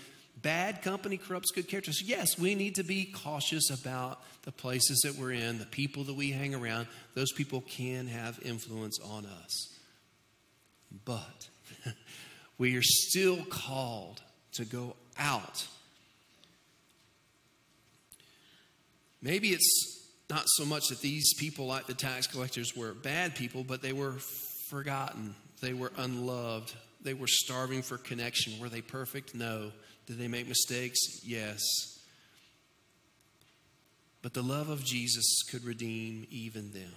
Bad 0.40 0.80
company 0.80 1.18
corrupts 1.18 1.50
good 1.50 1.68
character. 1.68 1.92
So, 1.92 2.06
yes, 2.06 2.38
we 2.38 2.54
need 2.54 2.76
to 2.76 2.82
be 2.82 3.04
cautious 3.04 3.68
about 3.68 4.22
the 4.44 4.52
places 4.52 5.02
that 5.04 5.16
we're 5.16 5.32
in, 5.32 5.58
the 5.58 5.66
people 5.66 6.04
that 6.04 6.14
we 6.14 6.30
hang 6.30 6.54
around. 6.54 6.86
Those 7.12 7.30
people 7.30 7.60
can 7.60 8.06
have 8.06 8.40
influence 8.42 8.98
on 9.04 9.26
us. 9.26 9.78
But 11.04 11.50
we 12.56 12.74
are 12.78 12.82
still 12.82 13.44
called 13.44 14.22
to 14.52 14.64
go 14.64 14.96
out 15.18 15.66
Maybe 19.22 19.50
it's 19.50 20.10
not 20.28 20.42
so 20.46 20.64
much 20.64 20.88
that 20.88 21.00
these 21.00 21.32
people, 21.34 21.66
like 21.66 21.86
the 21.86 21.94
tax 21.94 22.26
collectors, 22.26 22.76
were 22.76 22.92
bad 22.92 23.36
people, 23.36 23.62
but 23.62 23.80
they 23.80 23.92
were 23.92 24.14
forgotten. 24.68 25.36
They 25.60 25.74
were 25.74 25.92
unloved. 25.96 26.74
They 27.02 27.14
were 27.14 27.26
starving 27.26 27.82
for 27.82 27.98
connection. 27.98 28.60
Were 28.60 28.68
they 28.68 28.80
perfect? 28.80 29.34
No. 29.34 29.72
Did 30.06 30.18
they 30.18 30.28
make 30.28 30.48
mistakes? 30.48 30.98
Yes. 31.24 31.60
But 34.22 34.34
the 34.34 34.42
love 34.42 34.68
of 34.68 34.84
Jesus 34.84 35.42
could 35.50 35.64
redeem 35.64 36.26
even 36.30 36.72
them. 36.72 36.92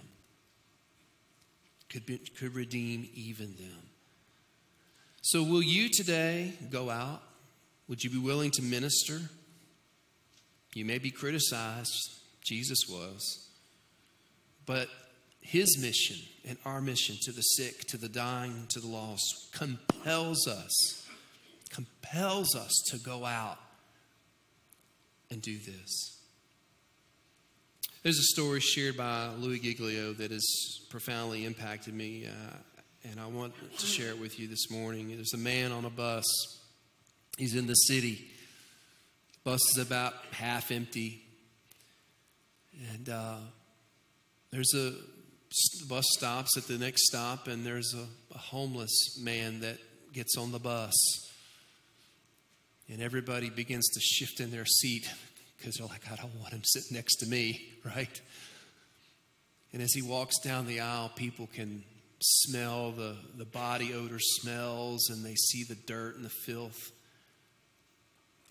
Could, 1.90 2.06
be, 2.06 2.18
could 2.18 2.54
redeem 2.54 3.08
even 3.14 3.56
them. 3.56 3.78
So, 5.22 5.42
will 5.42 5.62
you 5.62 5.88
today 5.88 6.52
go 6.70 6.88
out? 6.88 7.22
Would 7.88 8.02
you 8.02 8.10
be 8.10 8.18
willing 8.18 8.52
to 8.52 8.62
minister? 8.62 9.20
You 10.74 10.84
may 10.84 10.98
be 10.98 11.10
criticized, 11.10 12.20
Jesus 12.44 12.80
was, 12.88 13.48
but 14.66 14.88
his 15.46 15.78
mission 15.78 16.16
and 16.44 16.58
our 16.64 16.80
mission 16.80 17.16
to 17.22 17.32
the 17.32 17.40
sick, 17.40 17.84
to 17.86 17.96
the 17.96 18.08
dying, 18.08 18.66
to 18.70 18.80
the 18.80 18.86
lost 18.88 19.52
compels 19.52 20.48
us, 20.48 21.06
compels 21.70 22.56
us 22.56 22.72
to 22.90 22.98
go 22.98 23.24
out 23.24 23.58
and 25.30 25.40
do 25.40 25.56
this. 25.56 26.20
There's 28.02 28.18
a 28.18 28.34
story 28.34 28.60
shared 28.60 28.96
by 28.96 29.30
Louis 29.38 29.60
Giglio 29.60 30.12
that 30.14 30.32
has 30.32 30.46
profoundly 30.90 31.44
impacted 31.44 31.94
me, 31.94 32.26
uh, 32.26 32.56
and 33.08 33.20
I 33.20 33.26
want 33.26 33.54
to 33.78 33.86
share 33.86 34.10
it 34.10 34.20
with 34.20 34.40
you 34.40 34.48
this 34.48 34.68
morning. 34.68 35.08
There's 35.08 35.34
a 35.34 35.38
man 35.38 35.70
on 35.70 35.84
a 35.84 35.90
bus. 35.90 36.24
He's 37.38 37.54
in 37.54 37.68
the 37.68 37.74
city. 37.74 38.30
Bus 39.44 39.60
is 39.76 39.86
about 39.86 40.14
half 40.32 40.72
empty. 40.72 41.22
And 42.94 43.08
uh, 43.08 43.36
there's 44.50 44.74
a 44.74 44.92
the 45.80 45.86
bus 45.86 46.04
stops 46.16 46.56
at 46.56 46.64
the 46.64 46.78
next 46.78 47.06
stop, 47.06 47.48
and 47.48 47.64
there's 47.64 47.94
a, 47.94 48.34
a 48.34 48.38
homeless 48.38 49.18
man 49.22 49.60
that 49.60 49.78
gets 50.12 50.36
on 50.36 50.52
the 50.52 50.58
bus. 50.58 50.94
And 52.88 53.02
everybody 53.02 53.50
begins 53.50 53.88
to 53.88 54.00
shift 54.00 54.40
in 54.40 54.50
their 54.50 54.64
seat 54.64 55.08
because 55.56 55.76
they're 55.76 55.86
like, 55.86 56.10
I 56.10 56.16
don't 56.16 56.34
want 56.40 56.52
him 56.52 56.62
sitting 56.62 56.96
next 56.96 57.16
to 57.16 57.26
me, 57.26 57.72
right? 57.84 58.20
And 59.72 59.82
as 59.82 59.92
he 59.92 60.02
walks 60.02 60.38
down 60.40 60.66
the 60.66 60.80
aisle, 60.80 61.10
people 61.14 61.48
can 61.52 61.82
smell 62.20 62.92
the, 62.92 63.16
the 63.36 63.44
body 63.44 63.92
odor 63.92 64.18
smells 64.18 65.10
and 65.10 65.24
they 65.24 65.34
see 65.34 65.64
the 65.64 65.74
dirt 65.74 66.16
and 66.16 66.24
the 66.24 66.30
filth. 66.30 66.92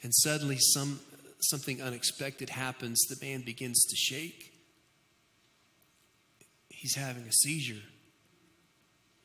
And 0.03 0.14
suddenly, 0.14 0.58
some, 0.60 0.99
something 1.39 1.82
unexpected 1.82 2.49
happens. 2.49 2.99
The 3.10 3.26
man 3.26 3.41
begins 3.41 3.84
to 3.86 3.95
shake. 3.95 4.55
He's 6.86 6.93
having 6.93 7.23
a 7.23 7.31
seizure. 7.31 7.81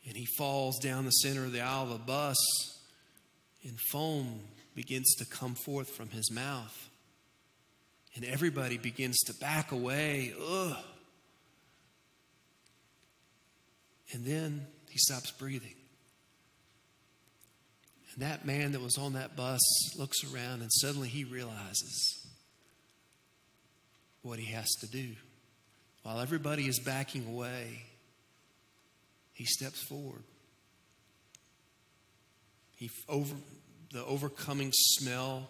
And 0.08 0.16
he 0.16 0.24
falls 0.38 0.78
down 0.78 1.04
the 1.04 1.10
center 1.10 1.44
of 1.44 1.52
the 1.52 1.60
aisle 1.60 1.82
of 1.82 1.90
the 1.90 1.98
bus, 1.98 2.38
and 3.64 3.78
foam 3.92 4.40
begins 4.74 5.14
to 5.16 5.26
come 5.26 5.54
forth 5.54 5.90
from 5.90 6.08
his 6.08 6.30
mouth. 6.32 6.88
And 8.16 8.24
everybody 8.24 8.78
begins 8.78 9.18
to 9.26 9.34
back 9.34 9.72
away. 9.72 10.32
Ugh. 10.42 10.76
And 14.14 14.24
then 14.24 14.66
he 14.88 14.98
stops 14.98 15.30
breathing. 15.30 15.74
And 18.14 18.22
that 18.22 18.46
man 18.46 18.72
that 18.72 18.80
was 18.80 18.96
on 18.96 19.12
that 19.12 19.36
bus 19.36 19.60
looks 19.98 20.24
around 20.32 20.62
and 20.62 20.72
suddenly 20.72 21.08
he 21.08 21.24
realizes 21.24 22.26
what 24.22 24.38
he 24.38 24.46
has 24.46 24.68
to 24.80 24.86
do. 24.86 25.10
While 26.02 26.20
everybody 26.20 26.66
is 26.66 26.78
backing 26.78 27.26
away, 27.26 27.82
he 29.32 29.44
steps 29.44 29.82
forward. 29.82 30.22
He 32.76 32.90
over 33.08 33.34
the 33.92 34.04
overcoming 34.04 34.70
smell. 34.72 35.48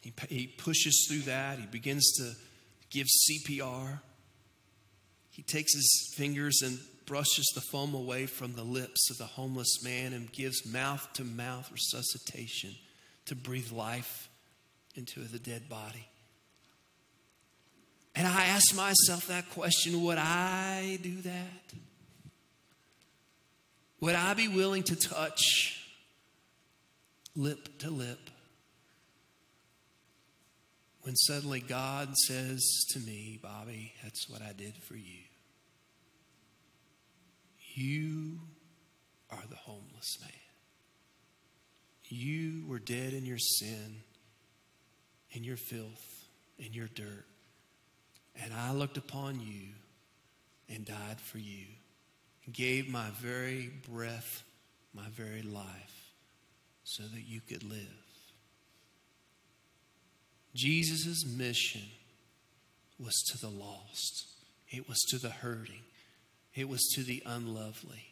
He, 0.00 0.12
he 0.28 0.46
pushes 0.46 1.06
through 1.08 1.22
that. 1.22 1.58
He 1.58 1.66
begins 1.66 2.10
to 2.18 2.32
give 2.90 3.06
CPR. 3.06 4.00
He 5.30 5.42
takes 5.42 5.74
his 5.74 6.14
fingers 6.16 6.60
and 6.62 6.78
brushes 7.06 7.50
the 7.54 7.60
foam 7.60 7.94
away 7.94 8.26
from 8.26 8.54
the 8.54 8.62
lips 8.62 9.10
of 9.10 9.18
the 9.18 9.24
homeless 9.24 9.82
man 9.82 10.12
and 10.12 10.30
gives 10.30 10.66
mouth 10.66 11.08
to 11.14 11.24
mouth 11.24 11.70
resuscitation 11.72 12.74
to 13.26 13.34
breathe 13.34 13.72
life 13.72 14.28
into 14.94 15.20
the 15.20 15.38
dead 15.38 15.68
body. 15.68 16.09
And 18.14 18.26
I 18.26 18.46
ask 18.46 18.74
myself 18.74 19.28
that 19.28 19.50
question 19.50 20.02
would 20.04 20.18
I 20.18 20.98
do 21.02 21.20
that? 21.22 21.74
Would 24.00 24.14
I 24.14 24.34
be 24.34 24.48
willing 24.48 24.82
to 24.84 24.96
touch 24.96 25.84
lip 27.36 27.78
to 27.80 27.90
lip 27.90 28.30
when 31.02 31.14
suddenly 31.16 31.60
God 31.60 32.14
says 32.16 32.84
to 32.90 32.98
me, 32.98 33.38
Bobby, 33.42 33.92
that's 34.02 34.28
what 34.28 34.42
I 34.42 34.52
did 34.52 34.74
for 34.74 34.96
you? 34.96 35.22
You 37.74 38.40
are 39.30 39.42
the 39.48 39.56
homeless 39.56 40.18
man. 40.20 40.30
You 42.04 42.64
were 42.66 42.80
dead 42.80 43.12
in 43.12 43.24
your 43.24 43.38
sin, 43.38 44.02
in 45.30 45.44
your 45.44 45.56
filth, 45.56 46.26
in 46.58 46.72
your 46.72 46.88
dirt. 46.88 47.24
And 48.36 48.52
I 48.54 48.72
looked 48.72 48.96
upon 48.96 49.40
you 49.40 49.68
and 50.68 50.84
died 50.84 51.20
for 51.20 51.38
you, 51.38 51.66
and 52.44 52.54
gave 52.54 52.88
my 52.88 53.08
very 53.20 53.70
breath, 53.90 54.44
my 54.94 55.08
very 55.10 55.42
life, 55.42 56.12
so 56.84 57.02
that 57.02 57.26
you 57.26 57.40
could 57.40 57.64
live. 57.64 57.80
Jesus' 60.54 61.24
mission 61.26 61.82
was 62.98 63.14
to 63.32 63.38
the 63.38 63.52
lost, 63.52 64.26
it 64.68 64.88
was 64.88 64.98
to 65.10 65.18
the 65.18 65.30
hurting, 65.30 65.82
it 66.54 66.68
was 66.68 66.86
to 66.94 67.02
the 67.02 67.22
unlovely. 67.26 68.06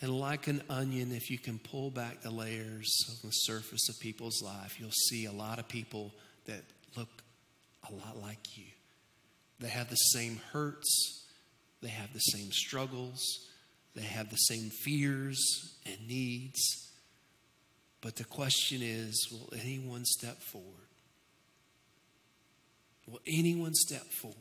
And 0.00 0.18
like 0.18 0.46
an 0.46 0.62
onion, 0.70 1.12
if 1.12 1.28
you 1.28 1.38
can 1.38 1.58
pull 1.58 1.90
back 1.90 2.22
the 2.22 2.30
layers 2.30 2.94
of 3.10 3.20
the 3.22 3.30
surface 3.30 3.88
of 3.88 3.98
people's 3.98 4.40
life, 4.42 4.78
you'll 4.78 4.90
see 4.92 5.24
a 5.24 5.32
lot 5.32 5.58
of 5.58 5.66
people 5.66 6.12
that 6.46 6.62
look 6.96 7.08
a 7.90 7.94
lot 7.94 8.20
like 8.20 8.56
you. 8.56 8.64
They 9.60 9.68
have 9.68 9.90
the 9.90 9.96
same 9.96 10.40
hurts, 10.52 11.26
they 11.82 11.88
have 11.88 12.12
the 12.12 12.20
same 12.20 12.52
struggles, 12.52 13.20
they 13.94 14.02
have 14.02 14.30
the 14.30 14.36
same 14.36 14.70
fears 14.70 15.76
and 15.86 16.06
needs. 16.06 16.60
But 18.00 18.16
the 18.16 18.24
question 18.24 18.80
is 18.82 19.28
will 19.32 19.52
anyone 19.58 20.04
step 20.04 20.40
forward? 20.40 20.74
Will 23.06 23.20
anyone 23.26 23.74
step 23.74 24.04
forward? 24.04 24.36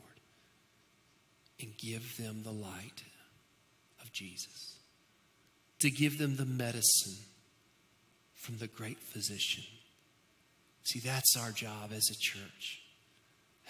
and 1.59 1.75
give 1.77 2.17
them 2.17 2.43
the 2.43 2.51
light 2.51 3.03
of 4.01 4.11
Jesus, 4.11 4.77
to 5.79 5.89
give 5.89 6.17
them 6.17 6.35
the 6.35 6.45
medicine 6.45 7.17
from 8.35 8.57
the 8.57 8.67
great 8.67 8.99
physician. 8.99 9.63
See, 10.83 10.99
that's 10.99 11.35
our 11.37 11.51
job 11.51 11.91
as 11.93 12.07
a 12.09 12.15
church. 12.19 12.81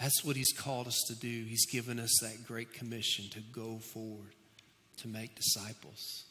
That's 0.00 0.24
what 0.24 0.36
He's 0.36 0.52
called 0.52 0.86
us 0.86 1.00
to 1.08 1.14
do. 1.14 1.28
He's 1.28 1.66
given 1.66 1.98
us 1.98 2.16
that 2.22 2.46
great 2.46 2.72
commission 2.72 3.28
to 3.30 3.40
go 3.40 3.78
forward, 3.78 4.32
to 4.98 5.08
make 5.08 5.34
disciples. 5.34 6.24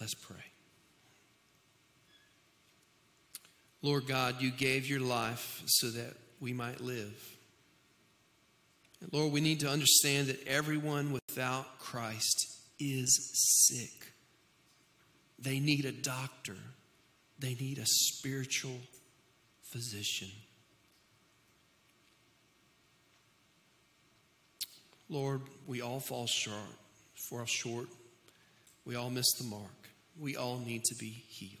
Let's 0.00 0.14
pray. 0.14 0.36
Lord 3.82 4.06
God, 4.06 4.42
you 4.42 4.50
gave 4.50 4.86
your 4.86 5.00
life 5.00 5.62
so 5.66 5.88
that 5.90 6.14
we 6.40 6.52
might 6.52 6.80
live. 6.80 7.36
Lord, 9.12 9.32
we 9.32 9.40
need 9.40 9.60
to 9.60 9.68
understand 9.68 10.26
that 10.28 10.46
everyone 10.46 11.12
without 11.12 11.78
Christ 11.78 12.46
is 12.80 13.68
sick. 13.68 13.95
They 15.38 15.60
need 15.60 15.84
a 15.84 15.92
doctor, 15.92 16.56
they 17.38 17.54
need 17.54 17.78
a 17.78 17.86
spiritual 17.86 18.78
physician. 19.70 20.28
Lord, 25.08 25.42
we 25.66 25.82
all 25.82 26.00
fall 26.00 26.26
short, 26.26 26.56
fall 27.30 27.44
short. 27.46 27.86
We 28.84 28.94
all 28.94 29.10
miss 29.10 29.30
the 29.38 29.44
mark. 29.44 29.88
We 30.18 30.36
all 30.36 30.58
need 30.58 30.84
to 30.84 30.94
be 30.94 31.10
healed. 31.28 31.52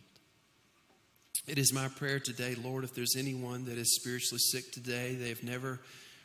It 1.46 1.58
is 1.58 1.72
my 1.72 1.88
prayer 1.88 2.18
today, 2.18 2.54
Lord, 2.54 2.82
if 2.82 2.94
there's 2.94 3.14
anyone 3.16 3.66
that 3.66 3.78
is 3.78 3.96
spiritually 3.96 4.38
sick 4.38 4.72
today, 4.72 5.14
they've 5.14 5.42
never 5.44 5.80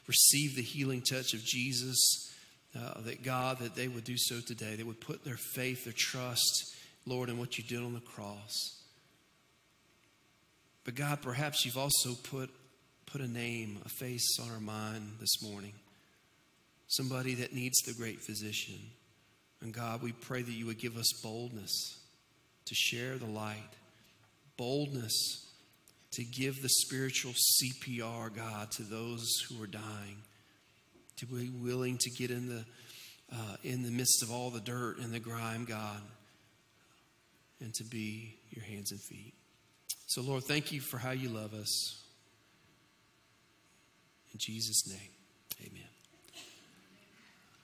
received 0.08 0.56
the 0.56 0.64
healing 0.64 1.02
touch 1.02 1.34
of 1.34 1.44
Jesus, 1.44 2.32
uh, 2.76 3.02
that 3.02 3.24
God, 3.24 3.60
that 3.60 3.76
they 3.76 3.88
would 3.88 4.04
do 4.04 4.16
so 4.18 4.40
today. 4.40 4.76
They 4.76 4.84
would 4.84 5.02
put 5.02 5.24
their 5.24 5.38
faith, 5.38 5.84
their 5.84 5.94
trust, 5.96 6.76
Lord, 7.06 7.30
in 7.30 7.38
what 7.38 7.58
you 7.58 7.64
did 7.64 7.80
on 7.80 7.94
the 7.94 8.00
cross. 8.00 8.84
But 10.84 10.96
God, 10.96 11.22
perhaps 11.22 11.66
you've 11.66 11.78
also 11.78 12.14
put, 12.16 12.50
put 13.06 13.22
a 13.22 13.28
name, 13.28 13.80
a 13.86 13.90
face 13.90 14.38
on 14.42 14.52
our 14.52 14.60
mind 14.60 15.18
this 15.20 15.42
morning. 15.44 15.74
Somebody 16.88 17.36
that 17.36 17.54
needs 17.54 17.80
the 17.82 17.94
great 17.94 18.22
physician. 18.22 18.80
And 19.62 19.74
God, 19.74 20.02
we 20.02 20.12
pray 20.12 20.42
that 20.42 20.52
you 20.52 20.66
would 20.66 20.80
give 20.80 20.98
us 20.98 21.22
boldness 21.22 22.00
to 22.66 22.76
share 22.76 23.18
the 23.18 23.28
light 23.28 23.76
boldness 24.62 25.48
to 26.12 26.24
give 26.24 26.62
the 26.62 26.70
spiritual 26.70 27.32
CPR, 27.32 28.32
God, 28.32 28.70
to 28.72 28.84
those 28.84 29.28
who 29.50 29.64
are 29.64 29.66
dying, 29.66 30.22
to 31.18 31.26
be 31.26 31.50
willing 31.50 31.98
to 31.98 32.10
get 32.12 32.30
in 32.30 32.48
the, 32.48 32.64
uh, 33.34 33.56
in 33.64 33.82
the 33.82 33.90
midst 33.90 34.22
of 34.22 34.32
all 34.32 34.52
the 34.52 34.60
dirt 34.60 35.00
and 35.00 35.12
the 35.12 35.20
grime, 35.20 35.66
God, 35.66 36.00
and 37.62 37.74
to 37.76 37.84
be 37.84 38.36
your 38.50 38.66
hands 38.66 38.92
and 38.92 39.00
feet. 39.00 39.34
So, 40.08 40.22
Lord, 40.22 40.44
thank 40.44 40.72
you 40.72 40.82
for 40.82 40.98
how 40.98 41.12
you 41.12 41.30
love 41.30 41.54
us. 41.54 42.04
In 44.34 44.40
Jesus' 44.40 44.88
name, 44.88 45.68
amen. 45.68 45.88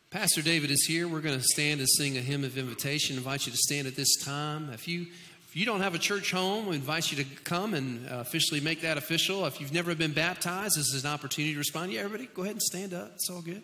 Pastor 0.10 0.42
David 0.42 0.72
is 0.72 0.86
here. 0.86 1.08
We're 1.08 1.22
going 1.22 1.38
to 1.38 1.44
stand 1.44 1.80
and 1.80 1.90
sing 1.90 2.18
a 2.18 2.22
hymn 2.22 2.44
of 2.44 2.58
invitation. 2.58 3.16
I 3.16 3.20
invite 3.20 3.46
you 3.46 3.52
to 3.52 3.58
stand 3.58 3.88
at 3.88 3.96
this 3.96 4.16
time. 4.24 4.70
If 4.72 4.88
you 4.88 5.08
if 5.48 5.56
you 5.56 5.66
don't 5.66 5.80
have 5.80 5.96
a 5.96 6.00
church 6.00 6.32
home, 6.32 6.68
we 6.68 6.76
invite 6.76 7.10
you 7.10 7.24
to 7.24 7.30
come 7.44 7.74
and 7.74 8.08
uh, 8.10 8.18
officially 8.18 8.60
make 8.60 8.82
that 8.82 8.98
official. 8.98 9.46
If 9.46 9.62
you've 9.62 9.74
never 9.74 9.96
been 9.96 10.12
baptized, 10.12 10.78
this 10.78 10.94
is 10.94 11.06
an 11.06 11.10
opportunity 11.10 11.54
to 11.54 11.58
respond. 11.58 11.94
Yeah, 11.94 12.02
everybody, 12.02 12.30
go 12.34 12.42
ahead 12.42 12.56
and 12.56 12.62
stand 12.62 12.94
up. 12.94 13.12
It's 13.16 13.30
all 13.30 13.42
good. 13.42 13.62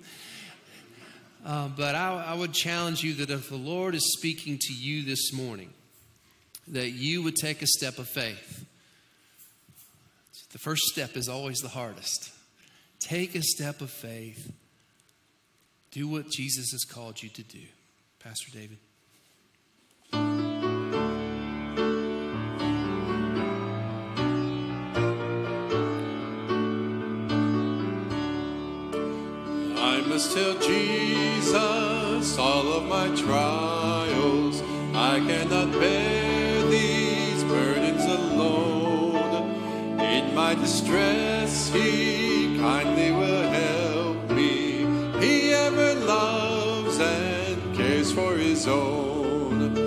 Uh, 1.45 1.67
but 1.75 1.93
I, 1.93 2.25
I 2.29 2.33
would 2.35 2.53
challenge 2.53 3.03
you 3.03 3.13
that 3.15 3.29
if 3.29 3.49
the 3.49 3.57
Lord 3.57 3.95
is 3.95 4.13
speaking 4.17 4.57
to 4.61 4.73
you 4.73 5.03
this 5.03 5.33
morning, 5.33 5.73
that 6.67 6.91
you 6.91 7.23
would 7.23 7.35
take 7.35 7.61
a 7.61 7.67
step 7.67 7.97
of 7.97 8.07
faith. 8.07 8.65
The 10.51 10.59
first 10.59 10.83
step 10.83 11.17
is 11.17 11.27
always 11.27 11.59
the 11.59 11.69
hardest. 11.69 12.31
Take 12.99 13.35
a 13.35 13.41
step 13.41 13.81
of 13.81 13.89
faith. 13.89 14.53
Do 15.91 16.07
what 16.07 16.29
Jesus 16.29 16.71
has 16.71 16.83
called 16.83 17.21
you 17.21 17.29
to 17.29 17.43
do. 17.43 17.61
Pastor 18.19 18.51
David. 18.51 18.77
I 29.75 30.01
must 30.07 30.33
tell 30.35 30.53
Jesus 30.59 32.37
all 32.37 32.73
of 32.73 32.85
my 32.85 33.07
trials. 33.15 34.61
I 34.95 35.19
cannot 35.19 35.71
bear 35.73 36.12
my 40.33 40.55
distress, 40.55 41.69
He 41.69 42.57
kindly 42.57 43.11
will 43.11 43.51
help 43.51 44.31
me. 44.31 44.85
He 45.19 45.53
ever 45.53 45.93
loves 45.95 46.99
and 46.99 47.75
cares 47.75 48.11
for 48.11 48.35
His 48.35 48.67
own. 48.67 49.77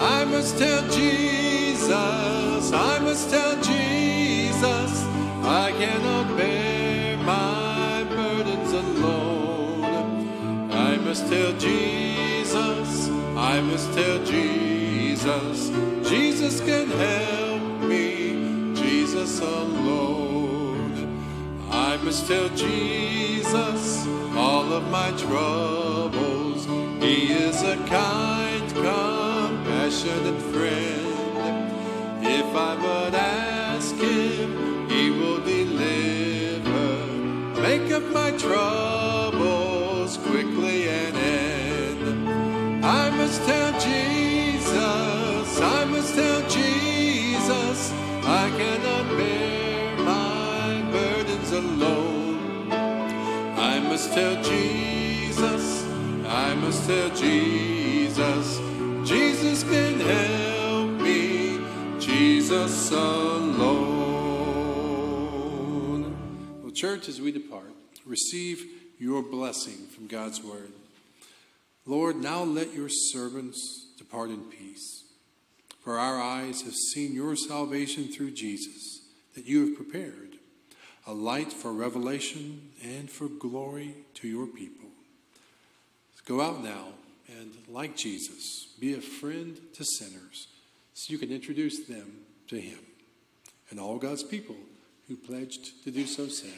I 0.00 0.24
must 0.24 0.58
tell 0.58 0.82
Jesus, 0.88 1.92
I 1.92 2.98
must 3.00 3.30
tell 3.30 3.54
Jesus, 3.62 5.04
I 5.44 5.72
cannot 5.78 6.36
bear 6.36 7.16
my 7.18 8.04
burdens 8.08 8.72
alone. 8.72 10.72
I 10.72 10.96
must 10.96 11.28
tell 11.28 11.52
Jesus, 11.52 13.08
I 13.36 13.60
must 13.60 13.92
tell 13.94 14.24
Jesus, 14.24 15.70
Jesus 16.08 16.60
can 16.60 16.88
help 16.88 17.41
Jesus 19.12 19.40
alone. 19.40 21.22
I 21.70 21.98
must 21.98 22.26
tell 22.26 22.48
Jesus 22.48 24.06
all 24.34 24.72
of 24.72 24.90
my 24.90 25.10
troubles. 25.18 26.64
He 26.98 27.30
is 27.30 27.62
a 27.62 27.76
kind, 27.84 28.66
compassionate 28.72 30.40
friend. 30.40 32.24
If 32.24 32.56
I 32.56 32.74
but 32.80 33.14
ask 33.14 33.94
Him, 33.96 34.88
He 34.88 35.10
will 35.10 35.42
deliver. 35.44 37.06
Make 37.60 37.92
up 37.92 38.04
my 38.14 38.30
troubles 38.38 39.21
must 54.02 54.14
tell 54.14 54.42
Jesus, 54.42 55.84
I 56.26 56.54
must 56.56 56.88
tell 56.88 57.08
Jesus, 57.10 58.58
Jesus 59.08 59.62
can 59.62 60.00
help 60.00 60.90
me, 61.00 61.60
Jesus 62.00 62.90
alone. 62.90 63.62
Well, 66.64 66.72
church, 66.72 67.08
as 67.08 67.20
we 67.20 67.30
depart, 67.30 67.70
receive 68.04 68.66
your 68.98 69.22
blessing 69.22 69.86
from 69.94 70.08
God's 70.08 70.42
word. 70.42 70.72
Lord, 71.86 72.16
now 72.16 72.42
let 72.42 72.74
your 72.74 72.88
servants 72.88 73.86
depart 73.98 74.30
in 74.30 74.40
peace. 74.50 75.04
For 75.84 76.00
our 76.00 76.20
eyes 76.20 76.62
have 76.62 76.74
seen 76.74 77.14
your 77.14 77.36
salvation 77.36 78.08
through 78.08 78.32
Jesus, 78.32 79.02
that 79.36 79.46
you 79.46 79.66
have 79.66 79.76
prepared 79.76 80.38
a 81.06 81.12
light 81.12 81.52
for 81.52 81.72
revelation 81.72 82.70
and 82.82 83.10
for 83.10 83.28
glory 83.28 83.94
to 84.14 84.28
your 84.28 84.46
people. 84.46 84.88
Go 86.26 86.40
out 86.40 86.62
now 86.62 86.88
and, 87.28 87.52
like 87.68 87.96
Jesus, 87.96 88.68
be 88.78 88.94
a 88.94 89.00
friend 89.00 89.58
to 89.74 89.84
sinners 89.84 90.48
so 90.94 91.12
you 91.12 91.18
can 91.18 91.32
introduce 91.32 91.86
them 91.86 92.18
to 92.48 92.60
him. 92.60 92.78
And 93.70 93.80
all 93.80 93.98
God's 93.98 94.22
people 94.22 94.56
who 95.08 95.16
pledged 95.16 95.82
to 95.84 95.90
do 95.90 96.06
so 96.06 96.28
said, 96.28 96.52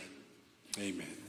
Amen. 0.78 1.23